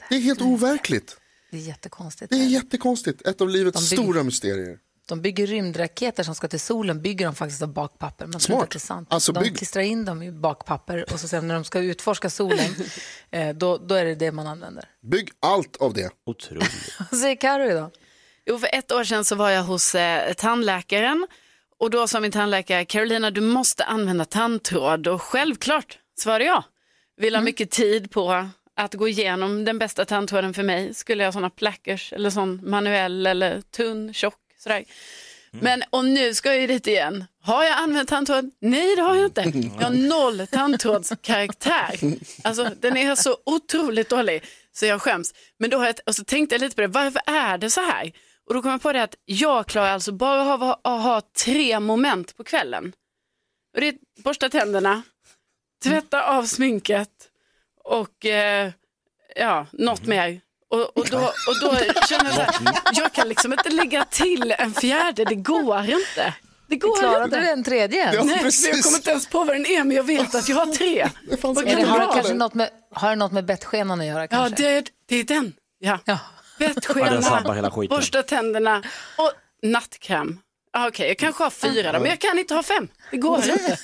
[0.09, 1.17] Det är helt overkligt.
[1.51, 2.31] Det är jättekonstigt.
[2.31, 3.27] Det är jättekonstigt.
[3.27, 4.79] Ett av livets stora mysterier.
[5.09, 8.27] De bygger rymdraketer som ska till solen, bygger de faktiskt av bakpapper.
[8.27, 8.61] Man Smart.
[8.63, 9.09] inte det är sant.
[9.11, 12.31] Alltså, de bygg- klistrar in dem i bakpapper och så sen när de ska utforska
[12.31, 12.75] solen,
[13.31, 14.85] eh, då, då är det det man använder.
[15.03, 16.11] Bygg allt av det.
[16.27, 16.95] Otroligt.
[17.11, 17.91] Vad säger Carro idag?
[18.47, 21.27] Jo, för ett år sedan så var jag hos eh, tandläkaren
[21.79, 26.65] och då sa min tandläkare Carolina du måste använda tandtråd och självklart svarade jag.
[27.17, 30.95] Vill ha mycket tid på att gå igenom den bästa tandtråden för mig.
[30.95, 34.85] Skulle jag ha sådana plackers eller sån manuell eller tunn, tjock sådär.
[35.51, 37.25] Men och nu ska jag ju dit igen.
[37.43, 38.51] Har jag använt tandtråd?
[38.61, 39.41] Nej det har jag inte.
[39.79, 41.99] Jag har noll tandtrådskaraktär.
[42.45, 45.35] Alltså den är så otroligt dålig så jag skäms.
[45.59, 47.81] Men då har jag, och så tänkte jag lite på det, varför är det så
[47.81, 48.13] här?
[48.47, 51.23] Och då kom jag på det att jag klarar alltså bara av att ha, ha
[51.45, 52.93] tre moment på kvällen.
[53.75, 53.95] Och det är
[54.25, 55.03] borsta tänderna,
[55.83, 57.29] tvätta av sminket
[57.85, 58.71] och eh,
[59.37, 60.41] ja, något mer.
[60.71, 61.77] Och, och, då, och då
[62.09, 62.55] känner jag här,
[62.95, 66.35] jag kan liksom inte lägga till en fjärde, det går inte.
[66.67, 67.41] Det går Klarade inte.
[67.41, 68.15] du en tredje?
[68.15, 68.69] Ja, Nej, precis.
[68.75, 71.01] jag kommer inte ens på vad den är, men jag vet att jag har tre.
[71.01, 74.07] Är kan det, det har, det kanske något med, har det något med bettskenan att
[74.07, 74.23] göra?
[74.23, 74.63] Ja, Kanske?
[74.63, 75.53] det, det är den.
[75.79, 75.99] Ja.
[76.05, 76.19] Ja.
[76.59, 77.97] Ja, den Bettskena, skiten.
[77.97, 78.83] borsta tänderna
[79.17, 80.39] och nattkräm.
[80.73, 82.89] Ah, Okej, jag kanske har fyra då, men jag kan inte ha fem.
[83.11, 83.79] Det går inte.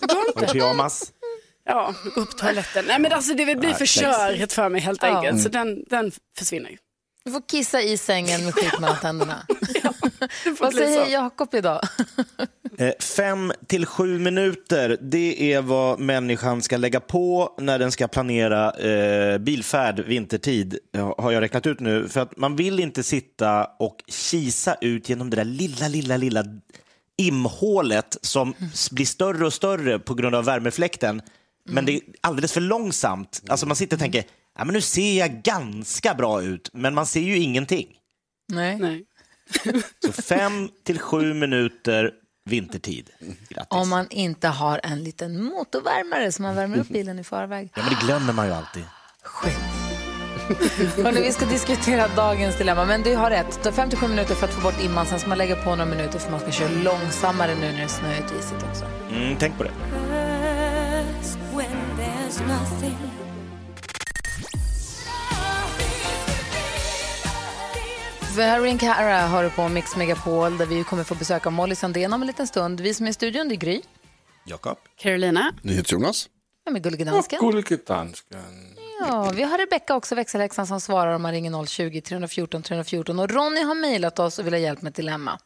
[0.00, 0.52] Det går Och inte.
[0.52, 1.12] pyjamas.
[1.64, 2.84] Ja, gå upp på toaletten.
[2.88, 5.08] Nej, men alltså, det blir för körigt för mig helt Ja.
[5.16, 5.42] enkelt.
[5.42, 6.76] Så den, den försvinner ju.
[7.24, 9.46] Du får kissa i sängen med skit mellan tänderna.
[10.44, 11.06] Får Vad säger.
[11.12, 11.80] Jakob idag?
[12.78, 18.08] Eh, Fem till sju minuter, det är vad människan ska lägga på när den ska
[18.08, 20.78] planera eh, bilfärd vintertid,
[21.18, 22.08] har jag räknat ut nu.
[22.08, 26.44] För att man vill inte sitta och kisa ut genom det där lilla, lilla, lilla
[27.18, 31.22] imhålet som s- blir större och större på grund av värmefläkten.
[31.68, 33.42] Men det är alldeles för långsamt.
[33.48, 34.24] Alltså man sitter och tänker,
[34.58, 37.86] ja, men nu ser jag ganska bra ut, men man ser ju ingenting.
[38.52, 38.78] Nej.
[38.78, 39.04] Nej.
[40.06, 42.10] Så fem till sju minuter
[42.50, 43.10] vintertid.
[43.48, 43.66] Grattis.
[43.70, 47.72] Om man inte har en liten motorvärmare som man värmer upp bilen i förväg.
[47.74, 48.84] Ja, men det glömmer man ju alltid.
[51.04, 53.46] Hörrni, vi ska diskutera dagens dilemma, men du har rätt.
[53.50, 55.84] Det tar 57 minuter för att få bort imman, sen ska man lägga på några
[55.84, 58.84] minuter för man ska köra långsammare nu när det är snöigt och isigt också.
[59.10, 59.70] Mm, tänk på det.
[68.36, 72.20] Verin Cara har du på Mix Megapol där vi kommer få besöka Molly Sandén om
[72.22, 72.80] en liten stund.
[72.80, 73.82] Vi som är i studion, det är Gry.
[74.46, 74.78] Jakob.
[74.96, 75.54] Carolina.
[75.62, 76.28] NyhetsJonas.
[76.64, 77.40] Ja, med Gullige Dansken.
[77.40, 78.40] Gullige dansken.
[79.00, 83.18] Ja, vi har Rebecka också, växelhäxan, som svarar om man ringer 020-314 314.
[83.18, 85.38] Och Ronny har mejlat oss och vill ha hjälp med ett dilemma.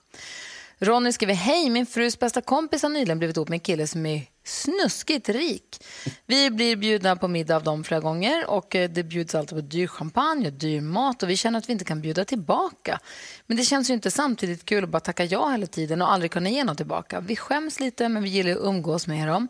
[0.78, 4.06] Ronny skriver, hej, min frus bästa kompis har nyligen blivit ihop med en kille som
[4.06, 5.84] är snuskigt rik.
[6.26, 9.62] Vi blir bjudna på middag av dem flera gånger och eh, det bjuds alltid på
[9.62, 13.00] dyr champagne och dyr mat och vi känner att vi inte kan bjuda tillbaka.
[13.46, 16.30] Men det känns ju inte samtidigt kul att bara tacka ja hela tiden och aldrig
[16.30, 17.20] kunna ge något tillbaka.
[17.20, 19.48] Vi skäms lite men vi gillar att umgås med dem.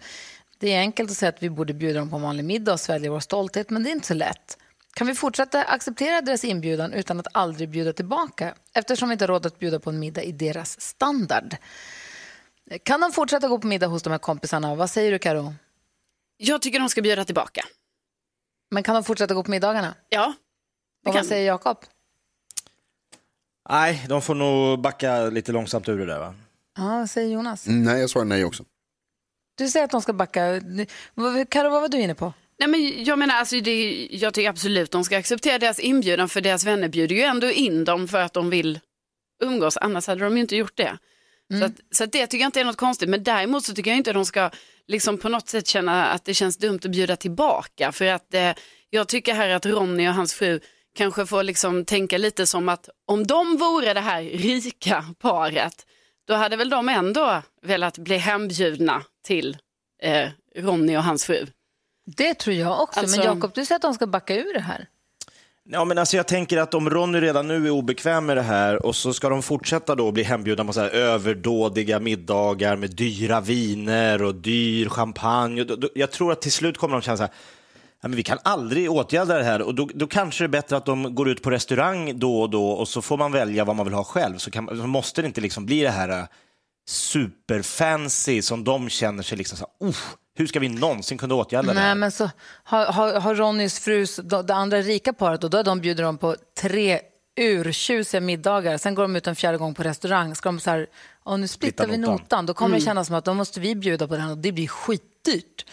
[0.59, 2.81] Det är enkelt att säga att vi borde bjuda dem på en vanlig middag och
[2.81, 4.59] svälja vår stolthet, men det är inte så lätt.
[4.95, 8.55] Kan vi fortsätta acceptera deras inbjudan utan att aldrig bjuda tillbaka?
[8.73, 11.57] Eftersom vi inte har råd att bjuda på en middag i deras standard.
[12.83, 14.75] Kan de fortsätta gå på middag hos de här kompisarna?
[14.75, 15.55] Vad säger du, Karo?
[16.37, 17.65] Jag tycker de ska bjuda tillbaka.
[18.71, 19.95] Men kan de fortsätta gå på middagarna?
[20.09, 20.35] Ja.
[21.07, 21.79] Och vad säger Jakob?
[23.71, 26.35] Nej, de får nog backa lite långsamt ur det där va?
[26.77, 27.65] Ja, vad säger Jonas?
[27.67, 28.65] Nej, jag svarar nej också.
[29.55, 30.61] Du säger att de ska backa.
[31.49, 32.33] Karo, vad var du inne på?
[32.59, 36.41] Nej, men jag menar, alltså, det, jag tycker absolut de ska acceptera deras inbjudan för
[36.41, 38.81] deras vänner bjuder ju ändå in dem för att de vill
[39.43, 40.99] umgås, annars hade de ju inte gjort det.
[41.59, 43.09] Så, att, så att det tycker jag inte är något konstigt.
[43.09, 44.51] Men däremot så tycker jag inte att de ska
[44.87, 47.93] liksom på något sätt känna att det känns dumt att bjuda tillbaka.
[47.93, 48.53] För att eh,
[48.91, 50.61] jag tycker här att Ronny och hans fru
[50.95, 55.87] kanske får liksom tänka lite som att om de vore det här rika paret,
[56.27, 59.57] då hade väl de ändå velat bli hembjudna till
[60.03, 61.47] eh, Ronny och hans fru.
[62.17, 63.01] Det tror jag också.
[63.01, 64.89] Alltså- Men Jakob, du säger att de ska backa ur det här.
[65.71, 68.87] Ja, men alltså jag tänker att om Ronny redan nu är obekväm med det här
[68.87, 73.41] och så ska de fortsätta då bli hembjudna på så här överdådiga middagar med dyra
[73.41, 75.61] viner och dyr champagne.
[75.61, 77.33] Och då- då- Jag tror att till slut kommer de känna så här,
[78.03, 80.77] ja, men vi kan aldrig åtgärda det här och då, då kanske det är bättre
[80.77, 83.77] att de går ut på restaurang då och då och så får man välja vad
[83.77, 84.39] man vill ha själv.
[84.39, 86.25] Så, kan, så måste det inte liksom bli det här eh,
[86.89, 89.93] superfancy som de känner sig liksom så här,
[90.39, 91.95] hur ska vi någonsin kunna åtgärda det Nej, här?
[91.95, 92.31] men så
[92.65, 96.37] har, har, har Ronnys frus, det andra rika paret, och då de bjuder de på
[96.61, 97.01] tre
[97.41, 98.79] urtjusiga middagar.
[98.79, 100.35] Sen går de ut en fjärde gång på restaurang.
[100.35, 100.87] Ska de så här,
[101.25, 102.85] "Åh, nu splittar Splitta vi notan." Då kommer det Mm.
[102.87, 105.67] kännas som att då måste vi bjuda på den och det blir skitdyrt.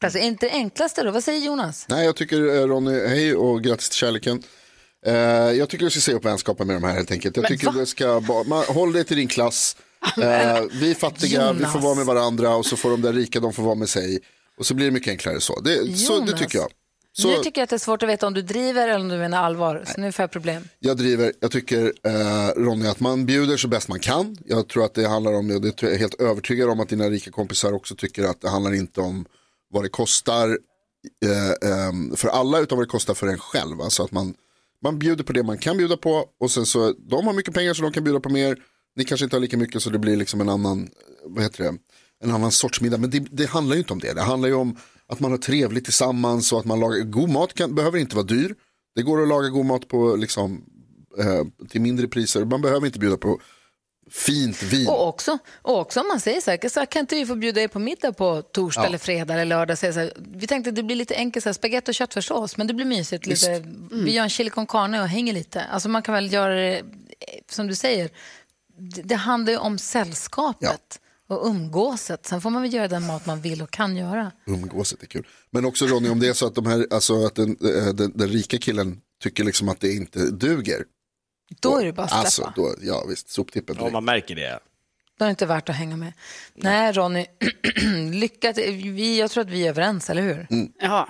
[0.00, 1.10] Alltså, är inte det enklaste då?
[1.10, 1.86] Vad säger Jonas?
[1.88, 4.42] Nej, jag tycker eh, Ronny, hej och grattis till kärleken.
[5.06, 5.14] Eh,
[5.52, 7.36] jag tycker du ska se upp vänskapen med de här helt enkelt.
[7.36, 7.72] Jag Men tycker va?
[7.78, 9.76] du ska ba- man, håll dig till din klass.
[10.02, 11.84] Eh, vi är fattiga, vi får Jonas.
[11.84, 14.18] vara med varandra och så får de där rika, de får vara med sig.
[14.58, 15.60] Och så blir det mycket enklare så.
[15.60, 16.40] Det, så, det Jonas.
[16.40, 16.68] tycker jag.
[17.12, 19.08] Så, Nu tycker jag att det är svårt att veta om du driver eller om
[19.08, 19.84] du menar allvar.
[19.86, 20.68] Så nu får jag problem.
[20.78, 24.36] Jag driver, jag tycker eh, Ronny att man bjuder så bäst man kan.
[24.44, 27.72] Jag tror att det handlar om, jag är helt övertygad om att dina rika kompisar
[27.72, 29.24] också tycker att det handlar inte om
[29.70, 30.58] vad det kostar
[31.24, 33.80] eh, ehm, för alla utan vad det kostar för en själv.
[33.80, 34.34] Alltså att man,
[34.82, 37.74] man bjuder på det man kan bjuda på och sen så, de har mycket pengar
[37.74, 38.58] så de kan bjuda på mer.
[38.98, 40.88] Ni kanske inte har lika mycket så det blir liksom en annan,
[41.24, 41.74] vad heter det,
[42.24, 42.98] en annan sorts middag.
[42.98, 44.12] Men det, det handlar ju inte om det.
[44.12, 47.54] Det handlar ju om att man har trevligt tillsammans och att man lagar, god mat
[47.54, 48.54] kan, behöver inte vara dyr.
[48.94, 50.64] Det går att laga god mat på liksom,
[51.18, 52.44] eh, till mindre priser.
[52.44, 53.40] Man behöver inte bjuda på
[54.10, 54.88] fint vin.
[54.88, 57.60] Och också, och också om man säger så här, så kan inte vi få bjuda
[57.62, 58.86] er på middag på torsdag Ja.
[58.86, 59.78] eller fredag eller lördag?
[59.78, 62.66] Så här, vi tänkte att det blir lite enkelt, så här, spagetti och köttfärssås, men
[62.66, 63.26] det blir mysigt.
[63.26, 64.04] Lite, Mm.
[64.04, 65.64] Vi gör en chili con carne och hänger lite.
[65.64, 66.84] Alltså man kan väl göra det, eh,
[67.50, 68.10] som du säger,
[68.78, 72.26] det, det handlar ju om sällskapet och umgåset.
[72.26, 74.32] Sen får man väl göra den mat man vill och kan göra.
[74.46, 75.26] Umgåset är kul.
[75.50, 78.12] Men också Ronny, om det är så att, de här, alltså, att den, eh, den,
[78.14, 80.84] den rika killen tycker liksom att det inte duger.
[81.60, 82.48] Då är det bara att släppa.
[82.48, 84.58] Alltså, då, ja visst, soptippen Ja, man märker det.
[85.18, 86.12] Då är det inte värt att hänga med.
[86.54, 87.26] Nej, Ronny,
[88.12, 88.92] lycka till.
[88.92, 90.46] Vi, jag tror att vi är överens, eller hur?
[90.50, 90.72] Mm.
[90.80, 91.08] Ja,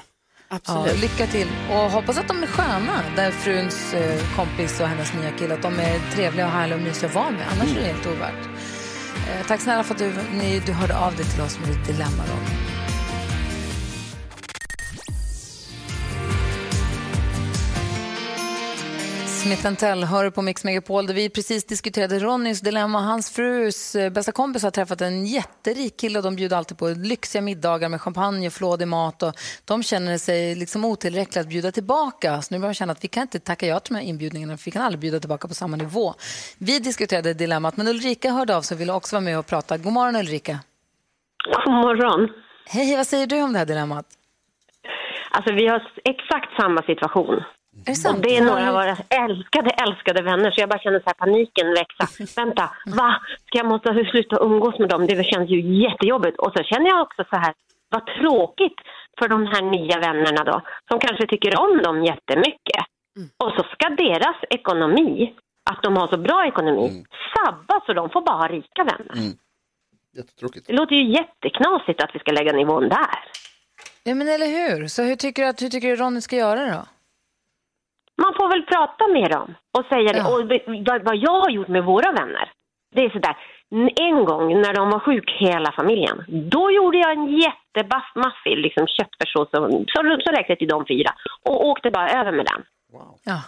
[0.48, 0.94] absolut.
[0.94, 1.48] Ja, lycka till.
[1.70, 5.62] Och hoppas att de är sköna, där fruns eh, kompis och hennes nya kille, att
[5.62, 7.46] de är trevliga och härliga och mysiga att vara med.
[7.52, 8.48] Annars är det helt ovärt.
[9.28, 11.87] Eh, tack snälla för att du, ni, du hörde av dig till oss med ditt
[11.87, 12.77] dilemma, Ronny.
[19.38, 23.01] Smith Tell hör på Mix Megapol där vi precis diskuterade Ronnys dilemma.
[23.01, 26.88] Hans frus eh, bästa kompis har träffat en jätterik kille och de bjuder alltid på
[26.88, 29.33] lyxiga middagar med champagne och flådig mat och
[29.64, 32.42] de känner sig liksom otillräckliga att bjuda tillbaka.
[32.42, 34.57] Så nu börjar de känna att vi kan inte tacka ja till de här inbjudningarna
[34.57, 36.14] för vi kan aldrig bjuda tillbaka på samma nivå.
[36.59, 39.79] Vi diskuterade dilemmat men Ulrika hörde av sig och ville också vara med och prata.
[39.79, 40.59] God morgon Ulrika.
[41.64, 42.29] God morgon.
[42.66, 44.07] Hej, vad säger du om det här dilemmat?
[45.31, 47.42] Alltså vi har exakt samma situation.
[47.86, 48.16] Är det sant?
[48.16, 51.14] Och det är några av våra älskade, älskade vänner så jag bara känner så här
[51.14, 52.04] paniken växa.
[52.42, 53.20] Vänta, va?
[53.46, 55.06] Ska jag måste sluta umgås med dem?
[55.06, 56.38] Det känns ju jättejobbigt.
[56.38, 57.54] Och så känner jag också så här,
[57.90, 58.78] vad tråkigt
[59.18, 60.60] för de här nya vännerna då,
[60.90, 62.82] som kanske tycker om dem jättemycket.
[63.44, 65.34] Och så ska deras ekonomi,
[65.70, 67.04] att de har så bra ekonomi,
[67.36, 69.14] sabba så de får bara ha rika vänner.
[70.16, 70.66] Jättetråkigt.
[70.66, 73.18] Det låter ju jätteknasigt att vi ska lägga nivån där.
[74.04, 74.88] Ja men eller hur?
[74.88, 76.82] Så hur tycker du att hur tycker du Ronny ska göra då?
[78.22, 80.22] Man får väl prata med dem och säga det.
[80.31, 80.40] Och
[81.04, 82.50] vad- jag har gjort med våra vänner,
[82.94, 83.37] det är sådär.
[84.00, 89.50] En gång när de var sjuk, hela familjen, då gjorde jag en jättemaffig liksom, köttfärssås
[89.50, 91.11] som, så, så räckte till de fyra
[91.42, 92.62] och åkte bara över med den.
[93.24, 93.42] Ja.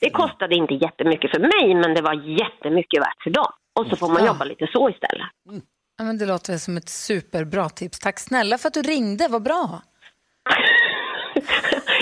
[0.00, 3.52] Det kostade inte jättemycket för mig, men det var jättemycket värt för dem.
[3.80, 4.26] Och så får man Ja.
[4.26, 5.26] jobba lite så istället.
[5.98, 7.98] Ja, men det låter som ett superbra tips.
[7.98, 9.82] Tack snälla för att du ringde, vad bra.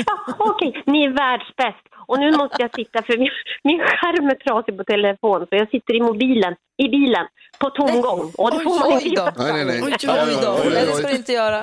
[0.06, 1.84] Ja, Okej, ni är världsbäst.
[2.10, 3.30] Och nu måste jag sitta för min,
[3.64, 6.54] min skärm är trasig på telefon så jag sitter i mobilen,
[6.84, 7.26] i bilen,
[7.58, 8.32] på tomgång.
[8.38, 9.14] Och det får man inte då.
[9.14, 9.32] göra.
[9.36, 9.82] Nej, nej, nej.
[9.84, 10.70] Oj då, Oj, oj, oj.
[10.74, 11.58] nej det ska du inte göra.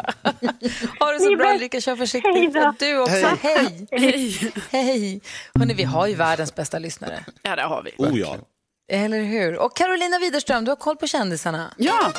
[0.99, 1.53] ha det så bra.
[1.53, 2.53] Ulrika, kör försiktigt.
[2.53, 2.67] då.
[2.67, 3.87] Och du också, hej.
[3.91, 4.51] Hej.
[4.71, 5.21] Hej.
[5.59, 7.19] Hörrni, vi har ju världens bästa lyssnare.
[7.41, 7.91] Ja, det har vi.
[8.05, 8.35] Oh ja.
[8.91, 9.57] Eller hur?
[9.57, 11.73] Och Carolina Widerström, du har koll på kändisarna.
[11.77, 12.11] Ja.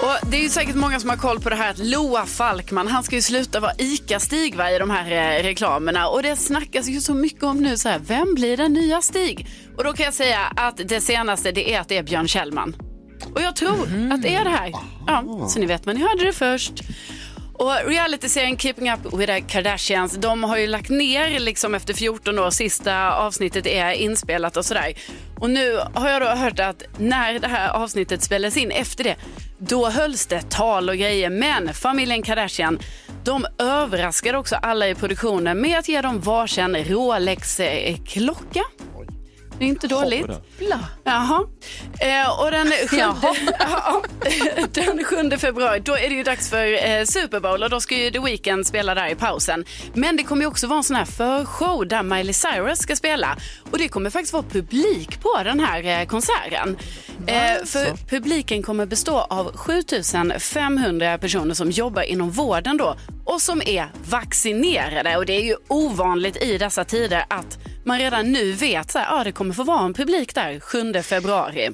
[0.00, 2.88] Och det är ju säkert många som har koll på det här att Loa Falkman,
[2.88, 6.08] han ska ju sluta vara ICA-Stig va, i de här eh, reklamerna.
[6.08, 9.46] Och det snackas ju så mycket om nu så här, vem blir den nya Stig?
[9.76, 12.76] Och då kan jag säga att det senaste det är att det är Björn Kjellman.
[13.34, 14.12] Och jag tror mm.
[14.12, 14.72] att det är det här.
[15.06, 16.72] Ja, så ni vet, men ni hörde det först.
[17.58, 22.38] Och realityserien Keeping Up with the Kardashians, de har ju lagt ner liksom efter 14
[22.38, 24.94] år, sista avsnittet är inspelat och sådär.
[25.40, 29.16] Och nu har jag då hört att när det här avsnittet spelades in efter det,
[29.58, 31.30] då hölls det tal och grejer.
[31.30, 32.78] Men familjen Kardashian,
[33.24, 38.62] de överraskade också alla i produktionen med att ge dem varsin Rolex-klocka.
[39.58, 40.26] Det är inte dåligt.
[41.04, 41.46] Jaha.
[42.00, 42.96] Eh, och den 7,
[43.58, 44.02] Ja,
[44.72, 47.94] den 7 februari då är det ju dags för eh, Super Bowl och då ska
[47.94, 49.64] ju The Weeknd spela där i pausen.
[49.94, 53.36] Men det kommer ju också vara en sån här förshow där Miley Cyrus ska spela.
[53.70, 56.76] Och det kommer faktiskt vara publik på den här eh, konserten.
[57.26, 62.96] Eh, för publiken kommer bestå av 7500 personer som jobbar inom vården då
[63.34, 65.16] och som är vaccinerade.
[65.16, 69.24] Och det är ju ovanligt i dessa tider att man redan nu vet att ah,
[69.24, 71.70] det kommer få vara en publik där 7 februari.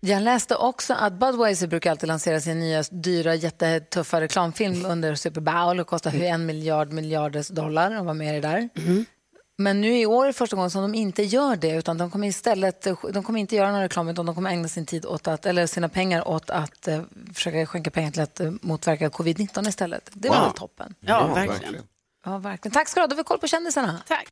[0.00, 5.40] Jag läste också att Budweiser brukar alltid lansera sin nya dyra jättetuffa reklamfilm under Super
[5.40, 6.34] Bowl och kostar Mm.
[6.34, 8.68] en miljard miljarders dollar och vara med i det där.
[9.58, 12.26] Men nu i år är första gången som de inte gör det utan de kommer
[12.28, 15.46] istället, de kommer inte göra någon reklam utan de kommer ägna sin tid åt att,
[15.46, 17.02] eller sina pengar åt att eh,
[17.34, 20.10] försöka skänka pengar till att eh, motverka covid-19 istället.
[20.12, 20.44] Det var Wow.
[20.44, 20.94] väl toppen?
[21.00, 21.60] Ja, Ja, verkligen.
[21.60, 21.84] verkligen.
[22.24, 22.72] Ja, verkligen.
[22.72, 24.00] Tack ska du ha, då har vi koll på kändisarna.
[24.08, 24.28] Tack.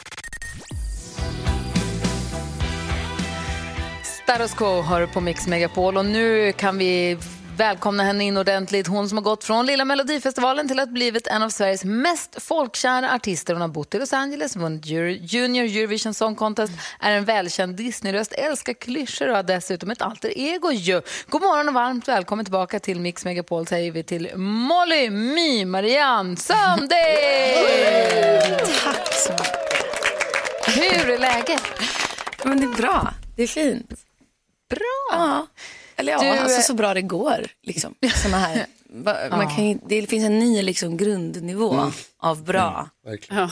[4.24, 7.18] Status Quo hör på Mix Megapol och nu kan vi
[7.56, 8.86] välkomna henne in ordentligt.
[8.86, 13.14] Hon som har gått från Lilla Melodifestivalen till att blivit en av Sveriges mest folkkära
[13.14, 13.52] artister.
[13.54, 14.86] Hon har bott i Los Angeles, vunnit
[15.32, 20.38] Junior Eurovision Song Contest, är en välkänd Disneyröst, älskar klyschor och har dessutom ett alter
[20.38, 21.02] ego ju.
[21.28, 26.36] God morgon och varmt välkommen tillbaka till Mix Megapol säger vi till Molly My Marianne
[26.36, 26.88] Sundin!
[28.84, 29.56] Tack så mycket.
[30.66, 31.62] Hur är läget?
[32.44, 33.14] Men det är bra.
[33.36, 33.90] Det är fint.
[34.70, 35.10] Bra.
[35.10, 35.46] Ja.
[36.02, 37.46] Eller ja, Du, alltså så bra det går.
[37.62, 37.94] Liksom.
[38.22, 38.66] Såna här.
[39.30, 41.90] Man kan ju, det finns en ny liksom, grundnivå Mm.
[42.18, 42.88] av bra.
[43.28, 43.50] Ja.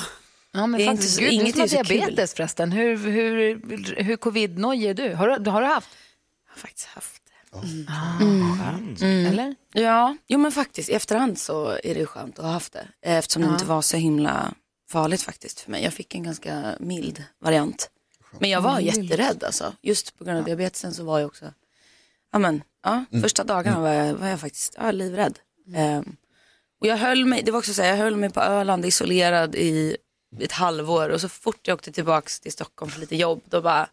[0.53, 1.87] Ja, men Det är faktiskt, inte så- Gud, inget du som har är så kul.
[2.01, 2.73] diabetes förresten.
[2.73, 3.61] Hur, hur,
[4.03, 5.15] hur covid-noj är du?
[5.15, 5.51] Har, du?
[5.51, 5.89] har du haft?
[6.47, 7.59] Jag har faktiskt haft det.
[7.89, 8.59] Ah, Mm.
[8.59, 9.01] skönt.
[9.01, 9.27] Mm.
[9.27, 9.55] Eller?
[9.73, 12.89] Ja, jo men faktiskt i efterhand så är det skönt att ha haft det.
[13.03, 13.49] Eftersom Ja.
[13.49, 14.55] det inte var så himla
[14.91, 15.85] farligt faktiskt för mig.
[15.85, 17.91] Jag fick en ganska mild variant.
[18.39, 18.87] Men jag var Mild.
[19.05, 19.73] jätterädd alltså.
[19.83, 21.45] Just på grund av diabetesen så var jag också,
[22.33, 23.23] ja men, ja, Mm.
[23.23, 25.39] första dagarna var jag, var jag faktiskt ja, livrädd.
[25.77, 26.17] Ehm,
[26.81, 29.55] och jag höll mig, det var också så här, jag höll mig på Öland isolerad
[29.55, 29.97] i
[30.41, 33.89] ett halvår och så fort jag åkte tillbaks till Stockholm för lite jobb då bara,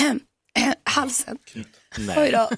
[0.84, 1.38] halsen.
[2.16, 2.48] Oj då.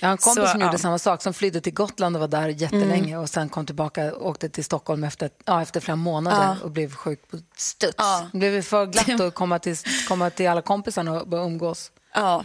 [0.00, 0.78] Jag har en kompis Så, som gjorde ja.
[0.78, 4.26] samma sak, som flydde till Gotland och var där jättelänge och sen kom tillbaka och
[4.28, 6.56] åkte till Stockholm efter, ja, efter flera månader Ja.
[6.64, 7.96] och blev sjuk på studs.
[8.32, 9.76] Det blev för glatt att komma till,
[10.08, 11.92] komma till alla kompisarna och börja umgås.
[12.14, 12.44] Ja,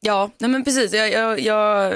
[0.00, 0.92] ja nej men precis.
[0.92, 1.92] Jag, jag, jag,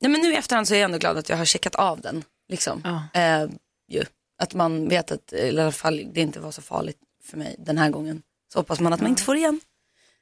[0.00, 2.00] nej men nu i efterhand så är jag ändå glad att jag har checkat av
[2.00, 2.24] den.
[2.48, 2.82] Liksom.
[3.14, 3.46] Eh,
[3.88, 4.04] ju.
[4.42, 7.78] Att man vet att i alla fall det inte var så farligt för mig den
[7.78, 8.22] här gången.
[8.52, 9.60] Så hoppas man att man inte får igen.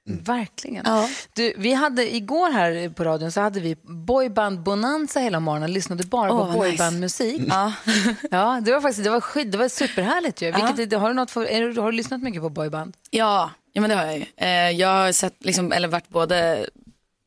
[0.07, 0.87] Verkligen.
[1.35, 6.05] Du, vi hade, igår här på radion så hade vi boyband bonanza hela morgonen, lyssnade
[6.05, 7.43] bara Åh, på boybandmusik.
[7.49, 7.73] Ja.
[8.31, 10.47] ja, det var faktiskt det var, skit, det var superhärligt ju.
[10.47, 10.73] Ja.
[10.77, 12.97] Vilket, har, du något för, är, har du lyssnat mycket på boyband?
[13.11, 14.25] Ja, ja men det har jag ju.
[14.37, 16.67] Eh, jag har sett, liksom, eller varit både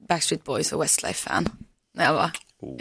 [0.08, 1.50] Backstreet Boys och Westlife-fan
[1.98, 2.32] när jag var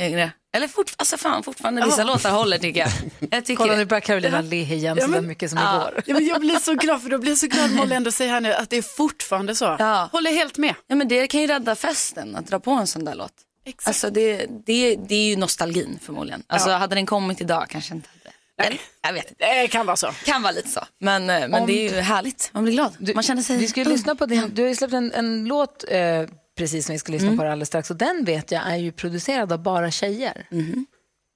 [0.01, 0.31] yngre.
[0.57, 2.05] Eller fort, alltså fan, fortfarande vissa Ja.
[2.07, 2.91] låtar håller tycker jag.
[3.31, 3.57] jag tycker...
[3.63, 5.77] Kolla nu börjar Carolina le igen så men- mycket som Ja.
[5.89, 6.03] igår.
[6.07, 8.31] Ja, men jag blir så glad för då blir jag så glad Molly ändå säger
[8.33, 9.77] här nu att det är fortfarande så.
[9.79, 10.09] Ja.
[10.13, 10.75] Håller helt med.
[10.87, 13.33] Ja men det kan ju rädda festen att dra på en sån där låt.
[13.67, 13.89] Exakt.
[13.89, 16.43] Alltså det, det, det är ju nostalgin förmodligen.
[16.47, 16.77] Alltså Ja.
[16.77, 18.71] hade den kommit idag kanske inte hade.
[18.71, 18.81] Nej.
[19.03, 19.45] Jag vet inte.
[19.61, 20.11] Det kan vara så.
[20.25, 20.81] Kan vara lite så.
[21.01, 22.51] Men, eh, men Om- det är ju härligt.
[22.53, 23.11] Man blir glad.
[23.15, 25.45] Man känner sig Vi ska ju lyssna på din, du har ju släppt en, en
[25.45, 26.23] låt eh,
[26.57, 27.39] precis som vi ska lyssna Mm.
[27.39, 30.47] på alldeles strax och den vet jag är ju producerad av bara tjejer.
[30.51, 30.87] Mhm.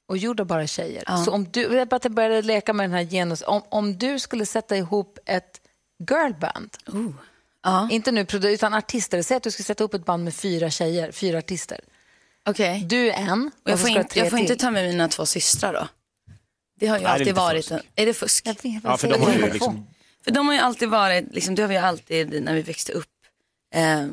[0.08, 1.02] Och gjord av bara tjejer.
[1.06, 1.24] Ja.
[1.24, 4.46] Så om du, jag bara började leka med den här genus, om, om du skulle
[4.46, 5.60] sätta ihop ett
[6.10, 6.76] girlband,
[7.62, 7.88] Ja.
[7.90, 11.12] inte nu utan artister, säg att du skulle sätta ihop ett band med fyra tjejer,
[11.12, 11.80] fyra artister.
[12.46, 12.84] Okej.
[12.88, 15.72] Du är en Och jag får, in, jag får inte ta med mina två systrar
[15.72, 15.88] då.
[16.80, 17.84] Det har ju Nej, alltid varit fusk.
[17.94, 18.46] en, Är det fusk?
[18.46, 19.86] Jag vet, Ja, för de har ju liksom...
[20.24, 22.92] För de har ju alltid varit, liksom, det har vi ju alltid när vi växte
[22.92, 23.06] upp
[23.74, 24.06] eh,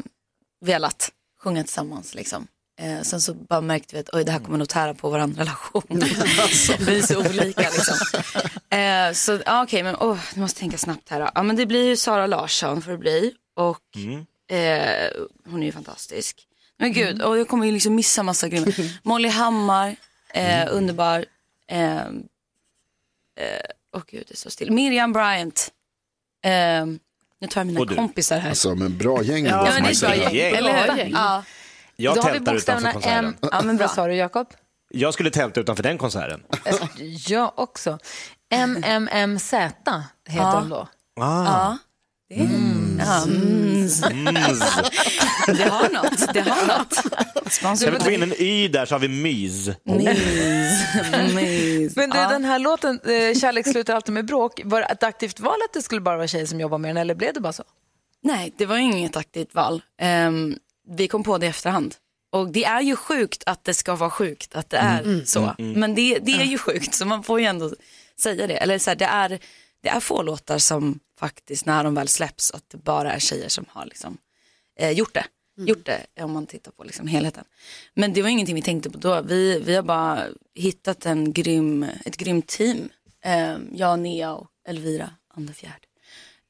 [0.61, 2.15] velat sjunga tillsammans.
[2.15, 2.47] Liksom.
[2.79, 5.19] Eh, sen så bara märkte vi att oj, det här kommer nog tära på vår
[5.19, 5.83] relation.
[6.79, 7.95] vi är så olika liksom.
[8.69, 11.19] Eh, så ja, okej, men åh, nu måste tänka snabbt här.
[11.19, 11.29] Då.
[11.35, 13.97] Ja, men det blir ju Sara Larsson för det bli och
[14.55, 15.11] eh,
[15.45, 16.47] hon är ju fantastisk.
[16.79, 18.67] Men gud, och jag kommer ju liksom missa massa grymma.
[19.03, 19.95] Molly Hammar,
[20.33, 21.25] eh, underbar.
[21.67, 22.05] Eh, eh,
[23.93, 24.71] åh gud, det är så still.
[24.71, 25.73] Miriam Bryant.
[27.41, 28.49] Nu tar jag mina kompisar här.
[28.49, 31.11] Alltså, men bra gäng Ja, men det är bra gäng, eller Bra hur?
[31.11, 31.43] Ja.
[31.95, 32.93] Jag Då har vi bokstäverna.
[33.03, 33.35] M.
[33.41, 34.47] Ja, men vad sa du Jakob?
[34.89, 36.43] Jag skulle tälta utanför den konserten.
[36.65, 36.75] Eh,
[37.27, 37.99] Jag också.
[38.53, 40.53] MMMZ heter Ja.
[40.53, 40.87] de då.
[41.19, 41.43] Ah.
[41.45, 41.77] Ja.
[42.29, 42.35] Det,
[45.57, 46.33] det har något.
[46.33, 46.93] Det har något.
[47.79, 49.69] Ska vi få in en Y där så har vi mys.
[51.95, 52.29] Men du, Ja.
[52.29, 55.73] den här låten, eh, Kärlek slutar alltid med bråk, var det ett aktivt val att
[55.73, 57.63] det skulle bara vara tjejer som jobbar med den eller blev det bara så?
[58.23, 59.81] Nej, det var ju inget aktivt val.
[60.01, 60.55] Ehm,
[60.89, 61.95] vi kom på det i efterhand.
[62.31, 65.25] Och det är ju sjukt att det ska vara sjukt att det är Mm.
[65.25, 65.39] så.
[65.39, 65.79] Mm, mm.
[65.79, 67.71] Men det, det är ju sjukt så man får ju ändå
[68.21, 68.53] säga det.
[68.57, 69.39] Eller så här, det, är,
[69.83, 73.49] det är få låtar som faktiskt när de väl släpps att det bara är tjejer
[73.49, 74.17] som har liksom,
[74.79, 75.25] eh, gjort det.
[75.59, 77.43] Gjort det om man tittar på liksom helheten.
[77.93, 79.21] Men det var ingenting vi tänkte på då.
[79.21, 80.23] Vi, vi har bara
[80.55, 82.89] hittat en grym, ett grymt team.
[83.23, 85.87] Eh, jag, Nea och Elvira Andefjärd.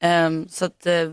[0.03, 1.11] Um, så att eh,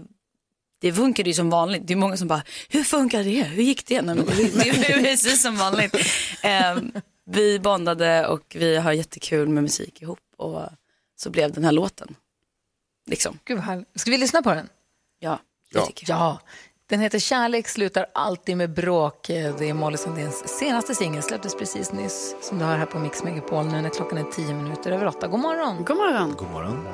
[0.78, 1.86] det funkade ju som vanligt.
[1.86, 3.42] Det är många som bara, hur funkar det?
[3.42, 4.02] Hur gick det?
[4.02, 5.96] Nej, men det, det är precis som vanligt.
[6.42, 6.92] Ehm,
[7.26, 10.62] vi bondade och vi har jättekul med musik ihop och
[11.16, 12.16] så blev den här låten.
[13.06, 13.38] Liksom.
[13.44, 14.00] Gud vad härligt.
[14.00, 14.68] Ska vi lyssna på den?
[15.18, 15.38] Ja,
[15.70, 15.88] ja.
[16.06, 16.38] ja.
[16.86, 19.30] Den heter Kärlek slutar alltid med bråk.
[19.30, 22.36] Eh, Det är Molly Sandéns senaste singel, släpptes precis nyss.
[22.40, 25.28] Som du har här på Mix Megapol nu när klockan är tio minuter över åtta.
[25.28, 25.84] God morgon.
[25.84, 26.34] God morgon.
[26.38, 26.86] God morgon.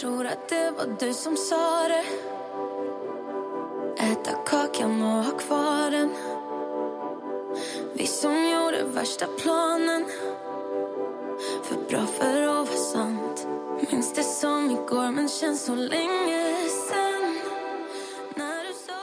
[0.00, 2.04] Tror att det var du som sa det
[4.02, 6.10] Äta kakan och ha kvar den
[7.94, 10.04] Vi som gjorde värsta planen
[11.64, 13.46] För bra för att vara sant
[13.90, 16.54] Minns det som igår men känns så länge
[16.88, 17.34] sen
[18.36, 18.94] När du sa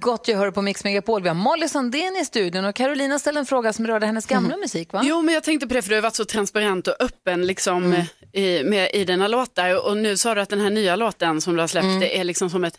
[0.00, 1.22] Gott jag hör på Mix Megapol.
[1.22, 4.56] Vi har Molly Sandén i studion och Carolina ställde en fråga som rörde hennes gamla
[4.56, 5.00] musik va?
[5.04, 7.84] Jo, men jag tänkte på det för du har varit så transparent och öppen liksom,
[7.84, 8.02] Mm.
[8.32, 9.86] i, med, i dina låtar.
[9.88, 12.00] Och nu sa du att den här nya låten som du har släppt Mm.
[12.00, 12.74] det är liksom som ett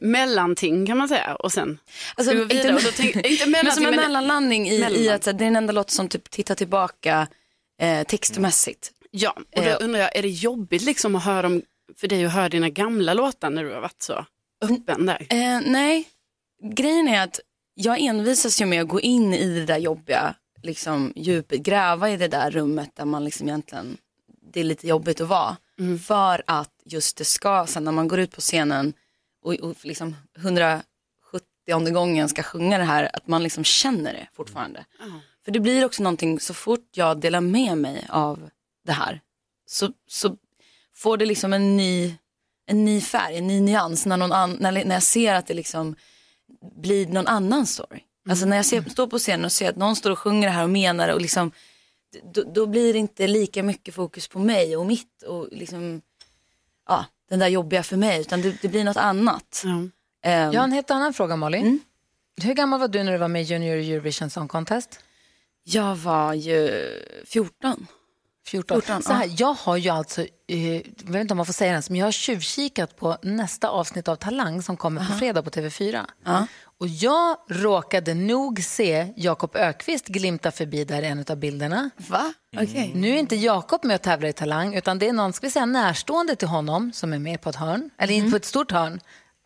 [0.00, 1.34] mellanting kan man säga.
[1.34, 1.78] Och sen
[2.14, 2.72] Alltså, vi vidare.
[2.72, 5.08] inte, tänk, inte men som en mellanlandning i, i mellanland.
[5.10, 7.28] att så här, det är den enda låt som typ tittar tillbaka
[7.80, 8.92] eh, textmässigt.
[9.10, 11.62] Ja, och då Eh, undrar jag, är det jobbigt liksom att höra om,
[11.96, 14.26] för dig att höra dina gamla låtar när du har varit så
[14.60, 15.26] öppen där?
[15.30, 16.08] Eh, nej,
[16.62, 17.40] grejen är att
[17.74, 22.16] jag envisas ju med att gå in i det där jobbiga liksom, djupet, gräva i
[22.16, 23.96] det där rummet där man liksom egentligen,
[24.52, 25.56] det är lite jobbigt att vara.
[26.06, 28.92] För att just det ska, sen när man går ut på scenen
[29.42, 30.86] och, och liksom 170
[31.92, 34.84] gången ska sjunga det här, att man liksom känner det fortfarande.
[35.44, 38.50] För det blir också någonting, så fort jag delar med mig av
[38.84, 39.20] det här,
[39.66, 40.36] så, så
[40.94, 42.14] får det liksom en ny,
[42.66, 45.54] en ny färg, en ny nyans när, någon an, när, när jag ser att det
[45.54, 45.96] liksom
[46.76, 48.00] blir någon annan story.
[48.28, 50.54] Alltså när jag ser, står på scenen och ser att någon står och sjunger det
[50.54, 51.52] här och menar det och liksom,
[52.34, 56.02] då, då blir det inte lika mycket fokus på mig och mitt och liksom,
[56.88, 59.62] ja, den där jobbiga för mig, utan det, det blir något annat.
[60.24, 61.78] Ehm, Jag har en helt annan fråga Molly.
[62.42, 65.00] Hur gammal var du när du var med i Junior Eurovision Song Contest?
[65.64, 66.70] Jag var ju
[67.26, 67.86] 14.
[68.46, 68.80] 14.
[68.82, 69.34] 14, så här, ja.
[69.38, 72.06] Jag har ju alltså, eh, jag vet inte om man får säga det, men jag
[72.06, 76.06] har tjuvkikat på nästa avsnitt av Talang som kommer på fredag på TV4.
[76.82, 81.90] Och jag råkade nog se Jakob Ökvist glimta förbi där i en av bilderna.
[81.96, 82.32] Va?
[82.56, 82.92] Okej.
[82.94, 85.50] Nu är inte Jakob med och tävlar i Talang, utan det är någon ska vi
[85.50, 88.72] säga, närstående till honom som är med på ett hörn, eller inte på ett stort
[88.72, 89.00] hörn,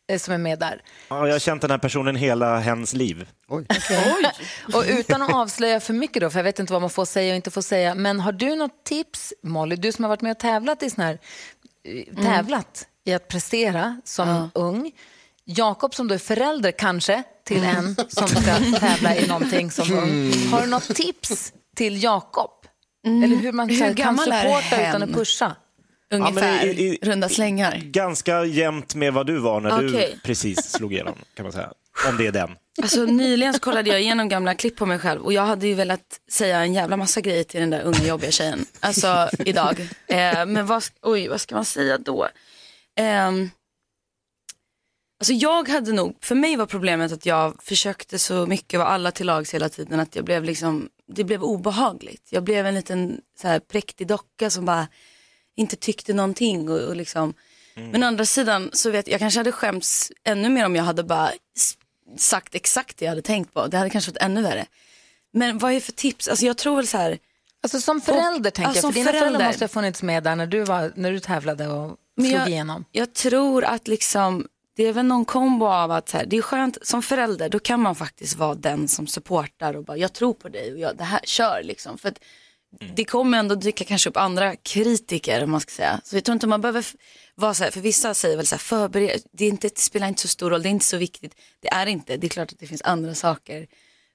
[0.09, 0.82] eh, som är med där.
[1.09, 3.28] Ja, jag har känt den här personen hela hens liv.
[4.74, 7.32] Och utan att avslöja för mycket då, för jag vet inte vad man får säga
[7.32, 10.30] och inte får säga, men har du något tips, Molly, du som har varit med
[10.30, 11.18] och tävlat i sån här,
[11.84, 14.93] eh, tävlat i att prestera som ung,
[15.49, 20.32] Jakob som då är förälder kanske till en som ska tävla i någonting som ung.
[20.51, 22.51] Har du något tips till Jakob?
[23.07, 25.57] Eller hur man Hur kan supporta utan att pusha?
[26.11, 27.80] Ungefär, Ja, i- i- runda slängar.
[27.84, 30.11] Ganska jämnt med vad du var när Okej.
[30.14, 31.72] du precis slog igenom, kan man säga.
[32.09, 32.51] Om det är den.
[32.82, 35.74] Alltså nyligen så kollade jag igenom gamla klipp på mig själv och jag hade ju
[35.74, 36.01] velat
[36.32, 38.66] säga en jävla massa grejer till den där unga jobbiga tjejen.
[38.80, 39.80] Alltså idag.
[40.07, 42.28] Eh, men vad, oj, vad ska man säga då?
[42.97, 43.51] Ehm,
[45.19, 49.11] alltså jag hade nog, för mig var problemet att jag försökte så mycket vara alla
[49.11, 52.29] till lags hela tiden att jag blev liksom, det blev obehagligt.
[52.31, 54.89] Jag blev en liten så här präktig docka som bara
[55.57, 57.35] inte tyckte någonting och, och liksom.
[57.75, 61.05] Men å andra sidan så vet jag, kanske hade skämts ännu mer om jag hade
[61.05, 61.31] bara
[62.17, 63.67] sagt exakt det jag hade tänkt på.
[63.67, 64.67] Det hade kanske varit ännu värre.
[65.33, 66.29] Men vad är för tips?
[66.29, 67.19] Alltså jag tror väl så här.
[67.62, 69.47] Alltså som förälder tänker Ja, jag, som för dina föräldrar förälder.
[69.49, 72.49] måste ha funnits med där när du, var, när du tävlade och Men slog jag,
[72.49, 72.85] igenom.
[72.91, 74.47] jag tror att liksom,
[74.77, 77.59] det är väl någon kombo av att så här, det är skönt som förälder, då
[77.59, 80.97] kan man faktiskt vara den som supportar och bara jag tror på dig och jag,
[80.97, 81.99] det här, kör liksom.
[81.99, 82.18] För att
[82.95, 86.01] det kommer ändå dyka kanske upp andra kritiker om man ska säga.
[86.05, 86.95] Så jag tror inte man behöver f-
[87.35, 90.09] var så här, för vissa säger väl så här, förbered, det, är inte, det spelar
[90.09, 91.35] inte så stor roll, det är inte så viktigt.
[91.61, 93.66] Det är inte, det är klart att det finns andra saker.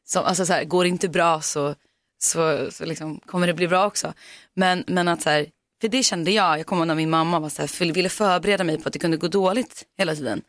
[0.05, 1.75] Som, alltså så här, går det inte bra så,
[2.19, 4.13] så, så liksom, kommer det bli bra också.
[4.55, 5.47] Men, men att så här,
[5.81, 8.63] för det kände jag, jag kommer ihåg när min mamma var så här, ville förbereda
[8.63, 10.41] mig på att det kunde gå dåligt hela tiden.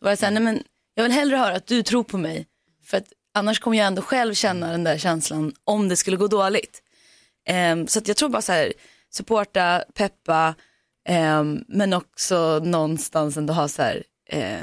[0.00, 0.62] Då var jag så här, nej men
[0.94, 2.46] jag vill hellre höra att du tror på mig.
[2.84, 6.26] För att annars kommer jag ändå själv känna den där känslan om det skulle gå
[6.26, 6.82] dåligt.
[7.46, 8.72] Ehm, så att jag tror bara så här,
[9.10, 10.54] supporta, peppa,
[11.08, 14.60] ehm, men också någonstans ändå ha så här, eh,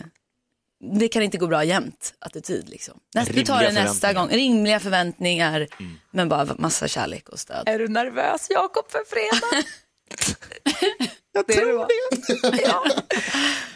[0.99, 2.99] det kan inte gå bra jämt attityd liksom.
[3.15, 5.67] Nästa, du tar det nästa gång, rimliga förväntningar,
[6.11, 7.63] men bara massa kärlek och stöd.
[7.65, 9.67] Är du nervös Jakob för fredag?
[11.34, 11.88] Jag tror
[12.51, 12.62] det.
[12.64, 12.84] ja.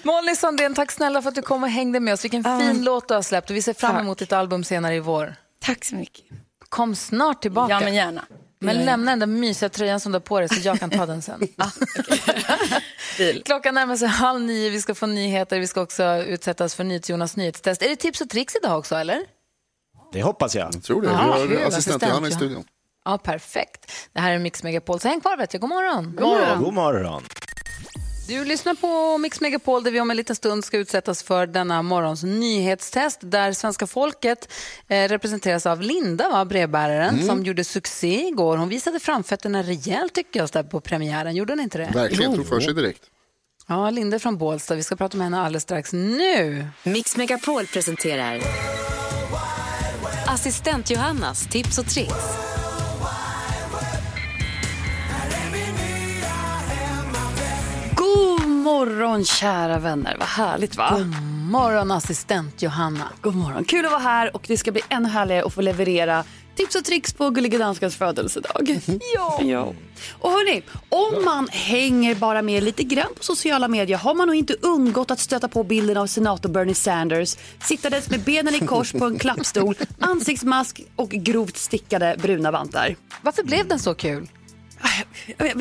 [0.03, 2.23] Molly Sandén, tack snälla för att du kom och hängde med oss.
[2.23, 4.99] Vilken fin låt du har släppt och vi ser fram emot ditt album senare i
[4.99, 5.35] vår.
[5.59, 6.25] Tack så mycket.
[6.69, 7.73] Kom snart tillbaka.
[7.73, 8.25] Ja men gärna.
[8.59, 11.05] Men lämna den där mysiga tröjan som du har på dig så jag kan ta
[11.05, 11.47] den sen.
[13.45, 17.35] Klockan närmar sig halv nio, vi ska få nyheter, vi ska också utsättas för NyhetsJonas
[17.35, 17.81] nyhetstest.
[17.81, 19.21] Är det tips och tricks idag också eller?
[20.13, 20.75] Det hoppas jag.
[20.75, 21.07] Jag tror det.
[21.07, 22.63] Ja, Vi har assistent Johanna i studion.
[23.05, 23.91] Ja, perfekt.
[24.13, 25.61] Det här är Mix Megapol, så häng kvar vet jag.
[25.61, 26.13] God morgon.
[26.15, 26.63] God morgon.
[26.63, 27.23] God morgon.
[28.27, 31.81] Du lyssnar på Mix Megapol där vi om en liten stund ska utsättas för denna
[31.81, 34.53] morgons nyhetstest där svenska folket
[34.87, 37.27] eh, representeras av Linda, va, brevbäraren, Mm.
[37.27, 38.57] som gjorde succé igår.
[38.57, 41.35] Hon visade framfötterna rejält tycker jag där på premiären.
[41.35, 41.91] Gjorde hon inte det?
[41.93, 43.03] Verkligen, tog för sig direkt.
[43.67, 44.75] Ja, Linda från Bålsta.
[44.75, 45.93] Vi ska prata med henne alldeles strax.
[45.93, 46.67] Nu!
[46.83, 48.41] Mix Megapol presenterar
[50.27, 52.13] Assistent Johannas tips och tricks.
[58.61, 60.89] Morgon kära vänner, vad härligt va?
[60.97, 61.07] God
[61.51, 63.07] morgon assistent Johanna.
[63.21, 66.23] God morgon, kul att vara här och det ska bli ännu härligare att få leverera
[66.55, 68.79] tips och tricks på Gullige Danskans födelsedag.
[69.15, 69.39] ja.
[69.43, 69.73] ja.
[70.19, 74.35] Och hörni, om man hänger bara med lite grann på sociala medier har man nog
[74.35, 78.91] inte undgått att stöta på bilden av senator Bernie Sanders sittandes med benen i kors
[78.91, 82.95] på en klappstol, ansiktsmask och grovt stickade bruna vantar.
[83.21, 84.27] Varför blev den så kul?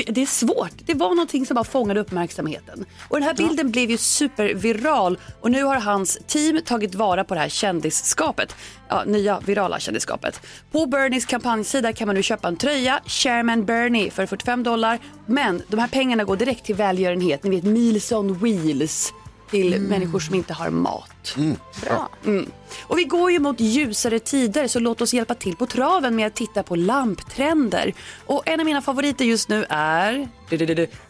[0.07, 0.73] Det är svårt.
[0.87, 2.85] Det var någonting som bara fångade uppmärksamheten.
[3.09, 7.35] Och den här bilden blev ju superviral och nu har hans team tagit vara på
[7.35, 8.57] det här kändisskapet.
[8.89, 10.41] Ja, nya virala kändisskapet.
[10.73, 14.99] På Bernies kampanjsida kan man nu köpa en tröja, Chairman Bernie, för 45 dollar.
[15.27, 19.13] Men de här pengarna går direkt till välgörenhet, ni vet Meals on Wheels.
[19.51, 21.37] Till människor som inte har mat.
[21.83, 22.09] Bra.
[22.27, 22.51] Mm.
[22.83, 26.27] Och vi går ju mot ljusare tider så låt oss hjälpa till på traven med
[26.27, 27.95] att titta på lamptrender.
[28.27, 30.29] Och en av mina favoriter just nu är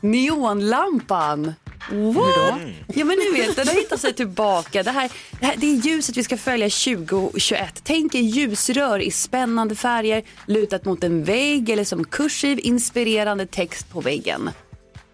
[0.01, 1.55] neonlampan.
[1.91, 2.61] What?
[2.87, 4.83] Ja men ni vet, den har hittat sig tillbaka.
[4.83, 7.81] Det, här, det, här, det är ljuset vi ska följa 2021.
[7.85, 13.91] Tänk er ljusrör i spännande färger lutat mot en vägg eller som kursiv inspirerande text
[13.93, 14.51] på väggen.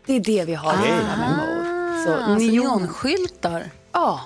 [0.06, 1.75] Det är det vi har Okej.
[2.04, 3.70] Så alltså neonskyltar.
[3.92, 4.20] Ja,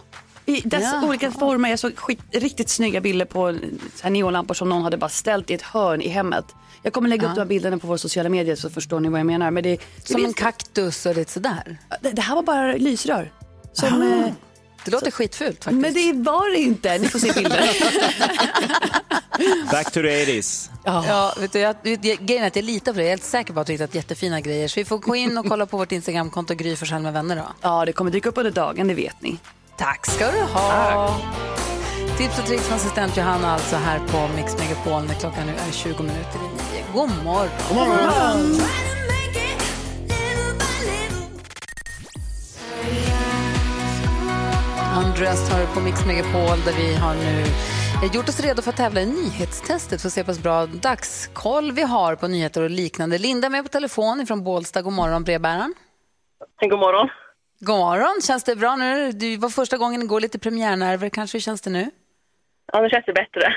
[0.47, 1.07] i dess Jaha.
[1.09, 1.71] olika former.
[1.71, 3.59] Jag såg skit, riktigt snygga bilder på
[3.97, 6.45] så här neonlampor som någon hade bara ställt i ett hörn i hemmet.
[6.83, 9.21] Jag kommer lägga upp de här bilderna på våra sociala medier så förstår ni vad
[9.21, 9.51] jag menar.
[9.51, 11.79] Men det, det Som en finns- kaktus och lite sådär.
[12.01, 13.33] det, det här var bara lysrör.
[13.73, 14.31] Som, Ah.
[14.85, 15.83] Det låter skitfult faktiskt.
[15.83, 16.99] men det var det inte.
[16.99, 17.71] Ni får se bilder.
[19.73, 20.71] Back to the 80s.
[20.85, 21.35] Ja.
[21.39, 23.03] vet du, jag, grejen är att jag litar på det.
[23.03, 24.69] Jag är helt säker på att du har hittat jättefina grejer.
[24.69, 27.43] Så vi får gå in och kolla på vårt Instagramkonto Gry Forssell med vänner då.
[27.61, 29.39] ja, det kommer dyka upp under dagen, det vet ni.
[29.77, 31.21] Tack ska du ha.
[32.19, 35.73] Tips och tricks med assistent Johanna alltså här på Mix Megapol när klockan nu är
[35.73, 36.85] 20 minuter i nio.
[36.93, 37.49] God morgon.
[37.69, 38.61] God morgon.
[45.05, 47.45] Andreas tar på Mix Megapol där vi har nu
[48.15, 51.83] gjort oss redo för att tävla i nyhetstestet för att se pass bra dagskoll vi
[51.83, 53.19] har på nyheter och liknande.
[53.19, 54.83] Linda är med på telefon från Bålsta.
[54.83, 55.75] God morgon brevbäraren.
[56.61, 57.09] God morgon.
[57.61, 58.21] God morgon.
[58.23, 59.13] Känns det bra nu?
[59.13, 61.39] Det var första gången igår, lite premiärnerver kanske.
[61.39, 61.91] Hur känns det nu?
[62.73, 63.55] Ja, det känns ju bättre.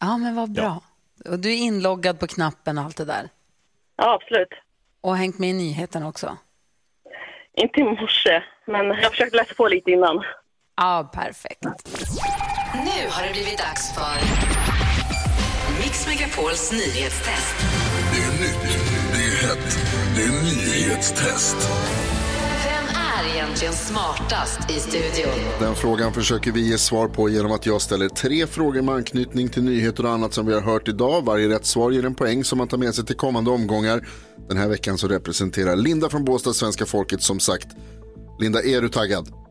[0.00, 0.80] Ja, men vad bra.
[1.28, 3.28] Och du är inloggad på knappen och allt det där.
[3.96, 4.52] Ja, absolut.
[5.00, 6.36] Och hängt med i nyheterna också.
[7.54, 10.24] Inte i morse, men jag har försökt läsa på lite innan.
[10.82, 11.64] Ja, perfekt.
[12.74, 14.16] Nu har det blivit dags för
[15.82, 17.56] Mix Megapols nyhetstest.
[18.12, 18.78] Det är nytt,
[19.12, 19.78] det är hett,
[20.16, 21.56] det är nyhetstest.
[22.64, 25.34] Vem är egentligen smartast i studion?
[25.60, 29.48] Den frågan försöker vi ge svar på genom att jag ställer tre frågor med anknytning
[29.48, 31.24] till nyheter och annat som vi har hört idag.
[31.24, 34.08] Varje rätt svar ger en poäng som man tar med sig till kommande omgångar.
[34.48, 37.68] Den här veckan så representerar Linda från Båstad svenska folket som sagt.
[38.38, 39.49] Linda, är du taggad?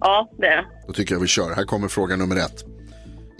[0.00, 0.64] Ja, det är jag.
[0.86, 1.52] Då tycker jag vi kör.
[1.52, 2.64] Här kommer fråga nummer ett.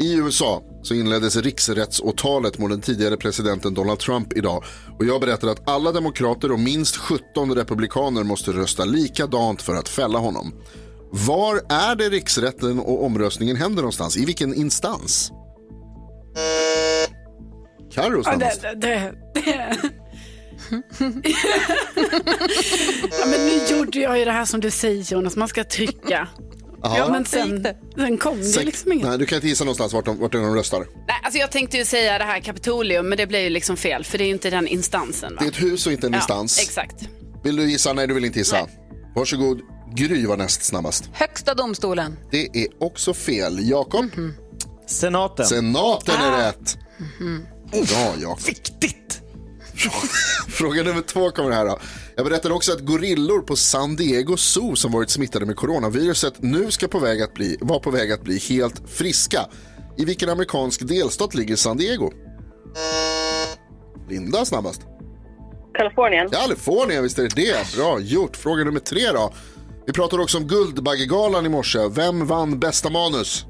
[0.00, 4.64] I USA så inleddes riksrättsåtalet mot den tidigare presidenten Donald Trump idag.
[4.98, 9.88] Och jag berättar att alla demokrater och minst 17 republikaner måste rösta likadant för att
[9.88, 10.54] fälla honom.
[11.10, 14.16] Var är det riksrätten och omröstningen händer någonstans?
[14.16, 15.32] I vilken instans?
[17.94, 19.76] Carro Ja, det, det, det.
[23.10, 26.28] ja, men nu gjorde jag ju det här som du säger Jonas, man ska trycka.
[26.82, 27.66] Ja, men sen,
[27.96, 29.06] sen kom det liksom inget.
[29.08, 30.78] Nej, du kan inte gissa någonstans vart de, vart de röstar.
[30.80, 34.04] Nej, alltså jag tänkte ju säga det här Kapitolium, men det blev ju liksom fel,
[34.04, 35.34] för det är ju inte den instansen.
[35.34, 35.40] Va?
[35.40, 36.58] Det är ett hus och inte en ja, instans.
[36.62, 36.94] Exakt.
[37.44, 37.92] Vill du gissa?
[37.92, 38.66] Nej, du vill inte gissa.
[39.14, 39.60] Varsågod.
[39.94, 41.10] Gry var näst snabbast.
[41.12, 42.16] Högsta domstolen.
[42.30, 43.68] Det är också fel.
[43.70, 44.04] Jakob?
[44.86, 45.46] Senaten.
[45.46, 46.24] Senaten Ah.
[46.26, 46.78] är rätt.
[47.70, 48.46] Bra, Jakob.
[48.46, 49.20] Viktigt!
[50.48, 51.78] Fråga nummer två kommer här då.
[52.18, 56.70] Jag berättade också att gorillor på San Diego Zoo som varit smittade med coronaviruset nu
[56.70, 59.46] ska på väg att bli, vara på väg att bli helt friska.
[59.96, 62.12] I vilken amerikansk delstat ligger San Diego?
[64.08, 64.82] Linda snabbast.
[65.74, 66.30] Kalifornien.
[66.30, 67.76] Kalifornien, visst är det det.
[67.76, 68.36] Bra gjort.
[68.36, 69.32] Fråga nummer tre då.
[69.86, 71.78] Vi pratade också om Guldbaggegalan i morse.
[71.90, 73.46] Vem vann bästa manus?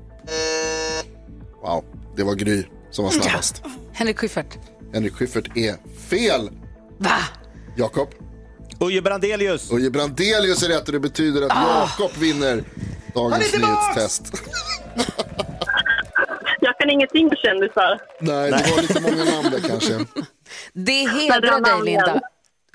[1.62, 1.84] Wow,
[2.16, 3.62] det var Gry som var snabbast.
[3.92, 4.58] Henrik Schyffert.
[4.92, 5.76] Henrik Schyffert är
[6.08, 6.50] fel.
[6.98, 7.18] Va?
[7.76, 8.08] Jakob?
[8.80, 9.72] Uje Brandelius.
[9.72, 11.80] Uje Brandelius är rätt och det betyder att Ah.
[11.98, 12.64] Jakob vinner
[13.14, 14.32] dagens nyhetstest.
[16.60, 18.00] Jag kan ingenting om kändisar.
[18.20, 19.98] Nej, det var lite många namn där kanske.
[20.72, 22.20] Det hedrar drar dig Linda.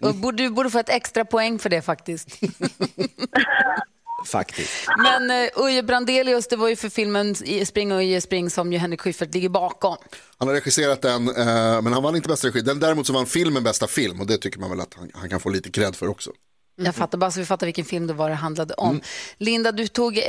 [0.01, 2.29] Och du borde få ett extra poäng för det faktiskt.
[4.25, 4.87] Faktiskt.
[4.97, 8.79] Men uh, Uje Brandelius, det var ju för filmen i Spring Uje Spring som ju
[8.79, 9.97] Henrik Schyffert ligger bakom.
[10.37, 12.61] Han har regisserat den, eh, men han vann inte bästa regi.
[12.61, 15.29] Den däremot så vann filmen bästa film och det tycker man väl att han, han
[15.29, 16.31] kan få lite cred för också.
[16.75, 18.89] Jag fattar bara så vi fattar vilken film det var det handlade om.
[18.89, 19.01] Mm.
[19.37, 20.17] Linda, du tog...
[20.17, 20.23] Eh...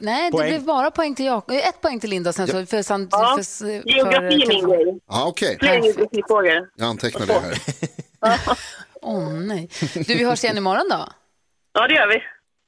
[0.00, 0.48] Nej, det Poäng.
[0.48, 1.50] blev bara poäng till Jakob.
[1.50, 4.68] Eh, Ett poäng till Linda sen så för, samt, Ja, för, för, geografi är min
[4.68, 5.00] grej.
[5.08, 5.56] Ja, okej.
[5.60, 6.68] Fler geografifrågor.
[6.76, 7.60] Jag antecknar det här.
[9.02, 9.68] Åh nej.
[9.94, 11.08] Du, vi hörs igen imorgon då.
[11.78, 12.22] Ja, det gör vi.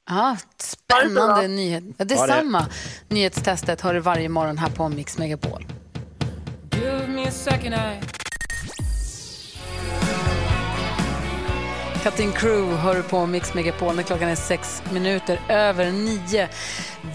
[0.09, 1.83] Ja, spännande nyhet.
[1.87, 2.15] Ja, Ha det.
[2.15, 2.65] detsamma.
[3.09, 5.65] Nyhetstestet har du varje morgon här på Mix Megapol.
[6.75, 8.01] Give me a second eye.
[12.03, 16.49] Cutting Crew hör du på Mix Megapol när klockan är sex minuter över nio.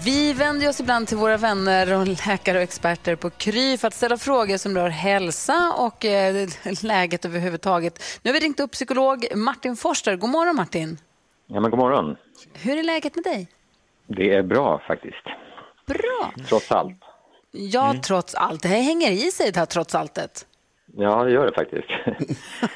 [0.03, 3.93] Vi vänder oss ibland till våra vänner och läkare och experter på Kry för att
[3.93, 6.49] ställa frågor som rör hälsa och eh,
[6.81, 8.03] läget överhuvudtaget.
[8.21, 10.15] Nu har vi ringt upp psykolog Martin Forster.
[10.15, 10.97] God morgon Martin.
[11.47, 12.15] Ja, men god morgon.
[12.53, 13.47] Hur är läget med dig?
[14.07, 15.25] Det är bra faktiskt.
[15.85, 16.31] Bra.
[16.49, 17.03] Trots allt.
[17.51, 18.61] Ja, trots allt.
[18.61, 20.45] Det här hänger i sig det här trots alltet.
[20.97, 21.87] Ja, det gör det faktiskt.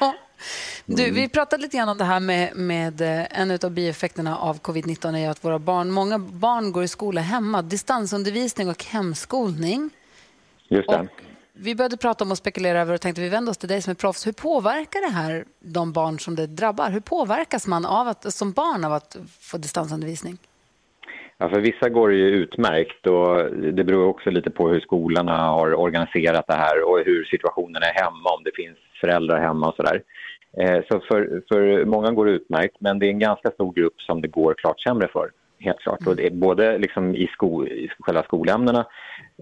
[0.86, 4.60] Du, vi pratade lite grann om det här med, med eh, en av bieffekterna av
[4.60, 9.90] covid-19 är att våra barn, många barn går i skola hemma, distansundervisning och hemskolning.
[10.68, 11.08] Just det.
[11.64, 13.90] Vi började prata om och spekulera över och tänkte vi vänder oss till dig som
[13.90, 14.26] är proffs.
[14.26, 16.90] Hur påverkar det här de barn som det drabbar?
[16.90, 20.38] Hur påverkas man av att, som barn av att få distansundervisning?
[21.38, 25.38] Ja, för vissa går det ju utmärkt och det beror också lite på hur skolorna
[25.38, 29.74] har organiserat det här och hur situationen är hemma, om det finns föräldrar hemma och
[29.74, 30.02] sådär.
[30.60, 34.00] Eh, så för, för många går det utmärkt, men det är en ganska stor grupp
[34.00, 35.30] som det går klart sämre för.
[35.64, 36.06] Helt klart.
[36.06, 38.86] Och det är både liksom i, sko, i själva skolämnena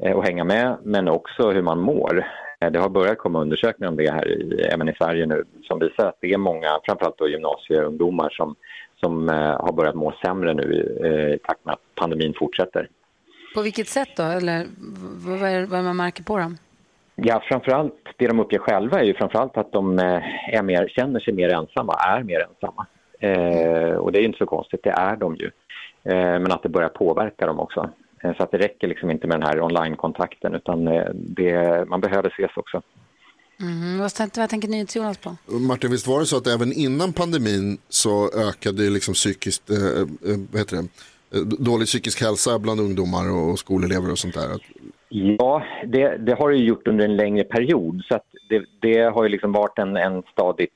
[0.03, 2.27] eh, och hänga med, men också hur man mår.
[2.61, 5.79] Eh, Det har börjat komma undersökningar om det här i, även i Sverige nu som
[5.79, 8.57] visar att det är många, framförallt då gymnasieungdomar som,
[9.01, 12.89] som eh, har börjat må sämre nu eh, i takt med att pandemin fortsätter.
[13.55, 14.23] På vilket sätt då?
[14.23, 14.67] Eller
[15.27, 16.57] vad är, vad är man märker på dem?
[17.15, 21.21] Ja, framförallt det de uppger själva är ju framförallt att de eh, är mer, känner
[21.21, 22.87] sig mer ensamma, är mer ensamma.
[23.21, 25.51] Eh, och det är ju inte så konstigt, det är de ju.
[26.05, 27.91] Eh, men att det börjar påverka dem också.
[28.25, 32.01] Eh, så att det räcker liksom inte med den här online-kontakten utan eh, det, man
[32.01, 32.83] behöver ses också.
[33.61, 35.37] Mm, vad, tänkte, vad tänker NyhetsJonas på?
[35.47, 39.77] Martin, visst var det så att även innan pandemin så ökade liksom psykiskt, eh,
[40.51, 40.89] vad heter det,
[41.65, 44.49] dålig psykisk hälsa bland ungdomar och skolelever och sånt där?
[45.09, 49.03] Ja, det, det har det ju gjort under en längre period så att det, det
[49.03, 50.75] har ju liksom varit en, en stadigt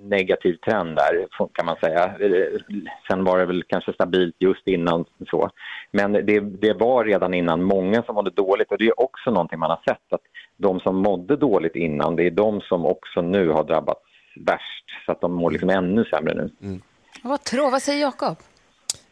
[0.00, 2.04] negativ trend där kan man säga.
[2.04, 2.60] Eh,
[3.08, 5.50] sen var det väl kanske stabilt just innan så.
[5.90, 9.58] Men det, det var redan innan många som mådde dåligt och det är också någonting
[9.58, 10.20] man har sett att
[10.56, 14.00] de som mådde dåligt innan det är de som också nu har drabbats
[14.46, 16.50] värst så att de mår liksom ännu sämre nu.
[16.62, 16.82] Mm.
[17.22, 18.36] Vad tror, vad säger Jakob?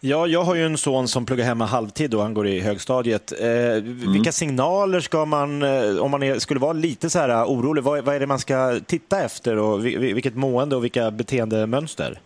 [0.01, 3.33] Ja, jag har ju en son som pluggar hemma halvtid och han går i högstadiet.
[3.41, 7.43] Eh, Vilka signaler ska man, eh, om man är, skulle vara lite så här eh,
[7.51, 10.85] orolig, vad, vad är det man ska titta efter och vi- vi- vilket mående och
[10.85, 12.19] vilka beteendemönster?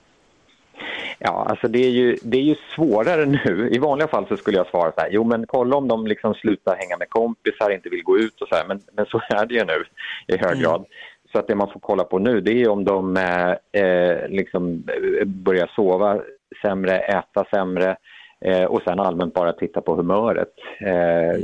[1.19, 3.69] Ja, alltså det är, ju, det är ju svårare nu.
[3.73, 6.35] I vanliga fall så skulle jag svara så här, jo men kolla om de liksom
[6.35, 9.47] slutar hänga med kompisar, inte vill gå ut och så här, men, men så är
[9.47, 9.85] det ju nu
[10.27, 10.85] i hög grad.
[11.33, 14.83] Så att det man får kolla på nu det är om de eh, eh, liksom
[15.27, 16.21] börjar sova
[16.63, 17.97] sämre, äta sämre
[18.41, 20.53] eh, och sen allmänt bara titta på humöret.
[20.81, 21.41] Eh,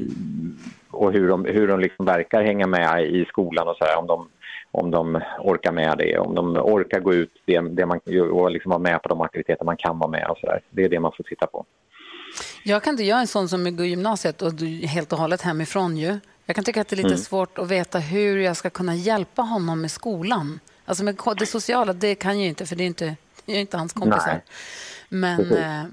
[0.90, 4.06] och hur de, hur de liksom verkar hänga med i skolan och så här, om
[4.06, 4.28] de,
[4.70, 8.00] om de orkar med det, om de orkar gå ut det, det man,
[8.32, 10.60] och liksom vara med på de aktiviteter man kan vara med och så där.
[10.70, 11.64] Det är det man får titta på.
[12.64, 14.52] Jag kan inte, jag är en sån som går i gymnasiet och
[14.88, 16.18] helt och hållet hemifrån ju.
[16.46, 17.18] Jag kan tycka att det är lite Mm.
[17.18, 20.60] svårt att veta hur jag ska kunna hjälpa honom med skolan.
[20.84, 23.16] Alltså med det sociala, det kan jag ju inte för det är inte,
[23.48, 24.26] jag är inte hans kompisar.
[24.32, 24.42] Nej.
[25.08, 25.84] Men, eh,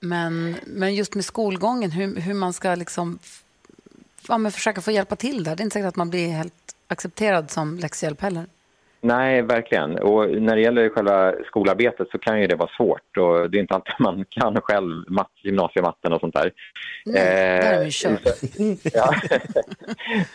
[0.00, 3.18] men, men just med skolgången, hur, hur man ska liksom
[4.28, 5.56] ja, men försöka få hjälpa till där.
[5.56, 8.46] Det är inte säkert att man blir helt accepterad som läxhjälp heller.
[9.00, 9.98] Nej, verkligen.
[9.98, 13.60] Och när det gäller själva skolarbetet så kan ju det vara svårt och det är
[13.60, 16.52] inte alltid man kan själv mat, gymnasiematten och sånt där.
[17.04, 17.22] Nej,
[17.60, 18.08] där är vi så,
[18.92, 19.14] ja.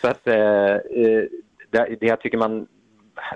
[0.00, 1.24] så att eh, eh,
[1.70, 2.66] det, det jag tycker man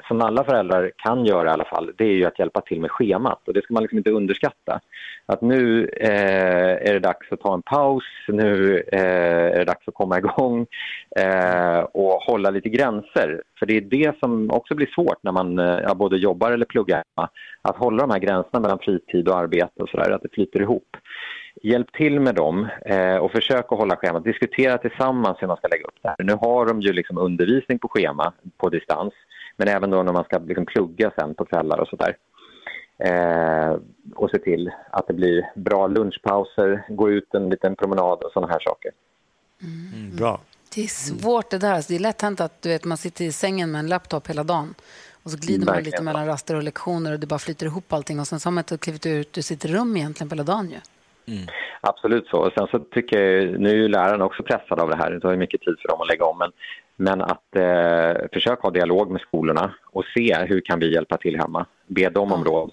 [0.08, 2.90] som alla föräldrar kan göra i alla fall, det är ju att hjälpa till med
[2.90, 4.80] schemat och det ska man liksom inte underskatta.
[5.26, 9.00] Att nu eh, är det dags att ta en paus, nu eh,
[9.54, 10.66] är det dags att komma igång
[11.16, 13.42] eh, och hålla lite gränser.
[13.58, 17.02] För det är det som också blir svårt när man eh, både jobbar eller pluggar
[17.16, 17.28] hemma.
[17.62, 20.96] Att hålla de här gränserna mellan fritid och arbete och sådär, att det flyter ihop.
[21.62, 24.24] Hjälp till med dem eh, och försök att hålla schemat.
[24.24, 26.24] Diskutera tillsammans hur man ska lägga upp det här.
[26.24, 29.12] Nu har de ju liksom undervisning på schema på distans
[29.56, 32.16] men även då när man ska liksom plugga sen på kvällar och sådär.
[32.98, 33.76] Eh,
[34.14, 38.52] och se till att det blir bra lunchpauser, gå ut en liten promenad och sådana
[38.52, 38.92] här saker.
[40.16, 40.40] bra.
[40.74, 41.72] Det är svårt det där.
[41.72, 44.28] Alltså, det är lätt hänt att du vet, man sitter i sängen med en laptop
[44.28, 44.74] hela dagen
[45.22, 48.20] och så glider man lite mellan raster och lektioner och det bara flyter ihop allting
[48.20, 50.70] och sen så har man inte klivit ut ur sitt rum egentligen på hela dagen
[50.70, 50.78] ju.
[51.80, 52.36] Absolut så.
[52.36, 55.20] Och sen så tycker jag, nu är ju lärarna också pressade av det här, det
[55.20, 56.52] tar ju mycket tid för dem att lägga om, men,
[56.96, 61.36] men att eh, försöka ha dialog med skolorna och se hur kan vi hjälpa till
[61.36, 61.66] hemma.
[61.86, 62.72] Be dem om råd.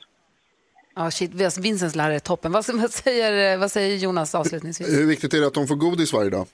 [0.95, 2.51] Ja, shit, Vincents lärare är toppen.
[2.51, 4.89] Vad, vad, säger, vad säger Jonas avslutningsvis?
[4.89, 6.47] Hur viktigt är det att de får godis varje dag?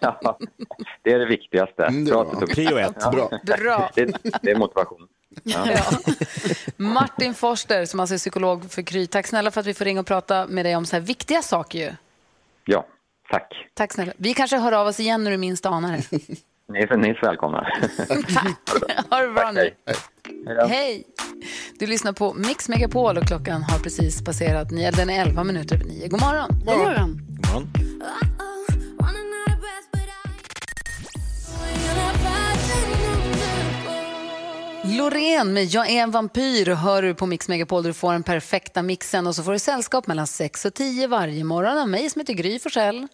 [0.00, 0.38] Ja,
[1.02, 1.84] det är det viktigaste.
[1.84, 2.96] Mm, det Bra Prio ett.
[3.00, 3.10] Ja.
[3.10, 3.30] Bra.
[3.58, 3.90] Bra.
[3.94, 4.04] Det,
[4.42, 5.08] det är motivation.
[5.42, 5.64] Ja.
[6.76, 9.06] Martin Forster, som alltså är psykolog för Kry.
[9.06, 11.42] Tack snälla för att vi får ringa och prata med dig om så här viktiga
[11.42, 11.92] saker ju.
[12.64, 12.86] ja,
[13.30, 13.54] tack.
[13.74, 14.12] Tack snälla.
[14.16, 16.18] Vi kanske hör av oss igen när du minst anar det.
[16.72, 17.66] Ni är, ni är så välkomna.
[19.10, 19.60] Ha det bra nu.
[19.60, 19.96] Hej.
[20.68, 21.04] Hej!
[21.78, 24.90] Du lyssnar på Mix Megapol och klockan har precis passerat nio.
[24.90, 26.08] Den är 11 minuter över nio.
[26.08, 26.48] God morgon!
[26.64, 27.20] God morgon!
[27.28, 27.72] God morgon.
[34.84, 38.22] Loreen med Jag är en vampyr hör du på Mix Megapol där du får den
[38.22, 42.10] perfekta mixen och så får du sällskap mellan 6 och 10 varje morgon av mig
[42.10, 43.08] som heter Gry Forssell.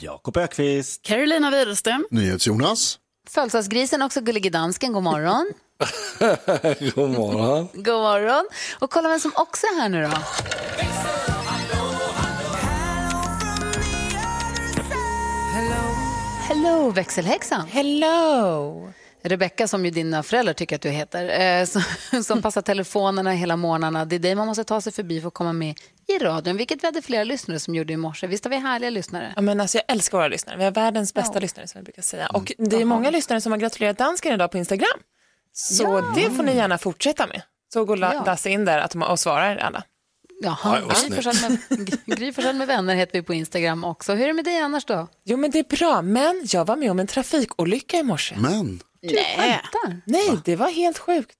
[0.00, 1.02] Jakob Ökvist.
[1.02, 2.06] Carolina Widerström.
[2.10, 2.98] NyhetsJonas.
[3.28, 5.52] Födelsedagsgrisen också gullige dansken, god morgon.
[6.94, 7.68] God morgon.
[7.74, 8.48] God morgon.
[8.78, 10.10] Och kolla vem som också är här nu då.
[16.48, 17.66] Hello, växelhäxan.
[17.66, 18.92] Hello.
[19.22, 21.82] Rebecka, som ju dina föräldrar tycker att du heter, eh, som,
[22.24, 24.04] som passar telefonerna hela morgnarna.
[24.04, 25.74] Det är dig man måste ta sig förbi för att komma med
[26.08, 28.26] i radion, vilket vi hade flera lyssnare som gjorde i morse.
[28.26, 29.32] Visst har vi härliga lyssnare?
[29.36, 30.56] Ja, men alltså, jag älskar våra lyssnare.
[30.56, 32.26] Vi har världens bästa lyssnare som jag brukar säga.
[32.26, 34.98] Och det är många lyssnare som har gratulerat dansken idag på Instagram.
[35.52, 36.12] Så Ja.
[36.14, 37.42] det får ni gärna fortsätta med.
[37.72, 38.22] Så går Ja.
[38.26, 39.82] Lasse in där att- och svarar alla.
[40.42, 40.80] Jaha,
[42.06, 44.12] Gry med, med vänner heter vi på Instagram också.
[44.14, 45.08] Hur är det med dig annars då?
[45.24, 48.34] Jo men det är bra, men jag var med om en trafikolycka i morse.
[48.38, 48.80] Men?
[49.02, 50.00] Du skämtar?
[50.06, 51.38] Nej, det var helt sjukt.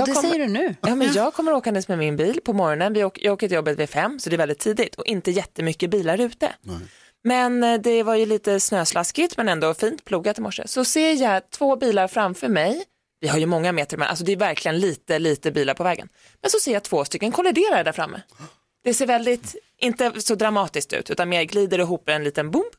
[0.00, 0.74] Och det säger du nu?
[0.80, 2.92] Ja, men jag kommer åkandes med min bil på morgonen.
[2.92, 5.30] Vi åker, jag åker till jobbet vid fem, så det är väldigt tidigt och inte
[5.30, 6.52] jättemycket bilar ute.
[7.24, 10.62] Men eh, det var ju lite snöslaskigt men ändå fint plogat i morse.
[10.66, 12.84] Så ser jag två bilar framför mig.
[13.20, 16.08] Vi har ju många meter, men alltså det är verkligen lite, lite bilar på vägen.
[16.40, 18.22] Men så ser jag två stycken kollidera där framme.
[18.84, 22.72] Det ser väldigt, inte så dramatiskt ut, utan mer glider ihop en liten bomb.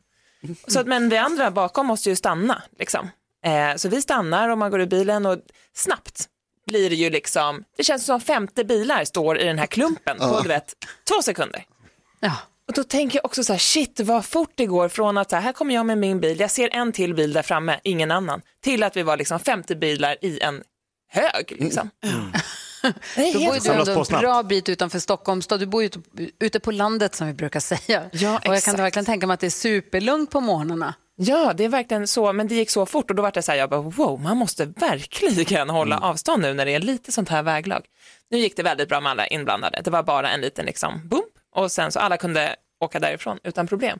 [0.68, 2.64] Så att, men vi andra bakom måste ju stanna.
[2.80, 3.10] Liksom.
[3.46, 5.40] Eh, så vi stannar och man går ur bilen och
[5.74, 6.30] snabbt
[6.66, 10.40] blir det ju liksom, det känns som 50 bilar står i den här klumpen på
[10.42, 10.74] du vet,
[11.10, 11.66] två sekunder.
[12.20, 12.38] Ja.
[12.68, 15.36] Och då tänker jag också så här, shit vad fort det går från att så
[15.36, 18.12] här, här kommer jag med min bil, jag ser en till bil där framme, ingen
[18.12, 20.64] annan, till att vi var liksom 50 bilar i en
[21.10, 21.56] hög.
[21.60, 21.90] Liksom.
[23.16, 25.60] Det är Då bor du ändå en bra bit utanför Stockholm stad.
[25.60, 25.90] Du bor ju
[26.40, 28.04] ute, på landet som vi brukar säga.
[28.12, 30.94] Ja, och jag kan verkligen tänka mig att det är superlugnt på morgnarna.
[31.16, 33.52] Ja, det är verkligen så, men det gick så fort och då var det så
[33.52, 37.30] här, jag bara wow, man måste verkligen hålla avstånd nu när det är lite sånt
[37.30, 37.86] här väglag.
[38.30, 41.26] Nu gick det väldigt bra med alla inblandade, det var bara en liten liksom bump
[41.56, 44.00] och sen så alla kunde åka därifrån utan problem.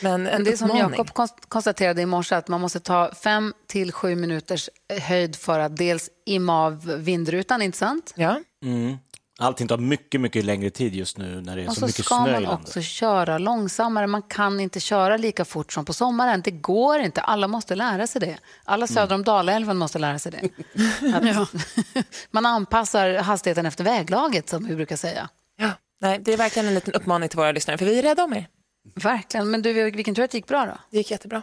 [0.00, 0.76] Men en Men det är som.
[0.76, 5.36] Jakob konst- konstaterade i morse att man måste ta fem till sju minuters eh, höjd
[5.36, 8.12] för att dels imma av vindrutan, inte sant?
[8.16, 8.40] Ja.
[8.64, 8.96] Mm.
[9.42, 12.04] Allting tar mycket, mycket längre tid just nu när det är Och så, så mycket
[12.04, 12.66] ska snö i man landet.
[12.68, 14.06] också köra långsammare.
[14.06, 16.40] Man kan inte köra lika fort som på sommaren.
[16.44, 17.20] Det går inte.
[17.20, 18.38] Alla måste lära sig det.
[18.64, 18.94] Alla Mm.
[18.94, 20.48] söder om Dalälven måste lära sig det.
[21.38, 21.52] Att
[22.30, 25.28] man anpassar hastigheten efter väglaget, som vi brukar säga.
[25.56, 25.70] Ja,
[26.00, 28.32] nej, det är verkligen en liten uppmaning till våra lyssnare, för vi är rädda om
[28.32, 28.46] er.
[28.94, 29.50] Verkligen.
[29.50, 30.72] Men du, vilken tur att det gick bra då?
[30.90, 31.42] Det gick jättebra.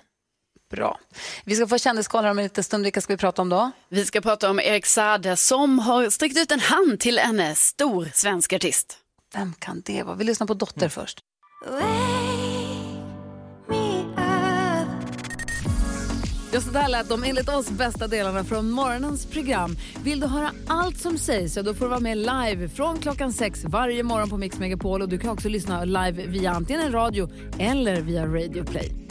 [0.69, 0.99] Bra.
[1.45, 2.83] Vi ska få kändiskoll om en liten stund.
[2.83, 3.71] Vilka ska vi prata om då?
[3.89, 7.53] Vi ska prata om Erik Saade som har sträckt ut en hand till en eh,
[7.53, 8.97] stor svensk artist.
[9.33, 10.15] Vem kan det vara?
[10.15, 11.19] Vi lyssnar på Dotter först.
[16.51, 19.77] Ja, så där lät de enligt oss bästa delarna från morgonens program.
[20.03, 23.33] Vill du höra allt som sägs så då får du vara med live från klockan
[23.33, 25.01] sex varje morgon på Mix Megapol.
[25.01, 29.08] Och du kan också lyssna live via antingen en radio eller via Radio Play.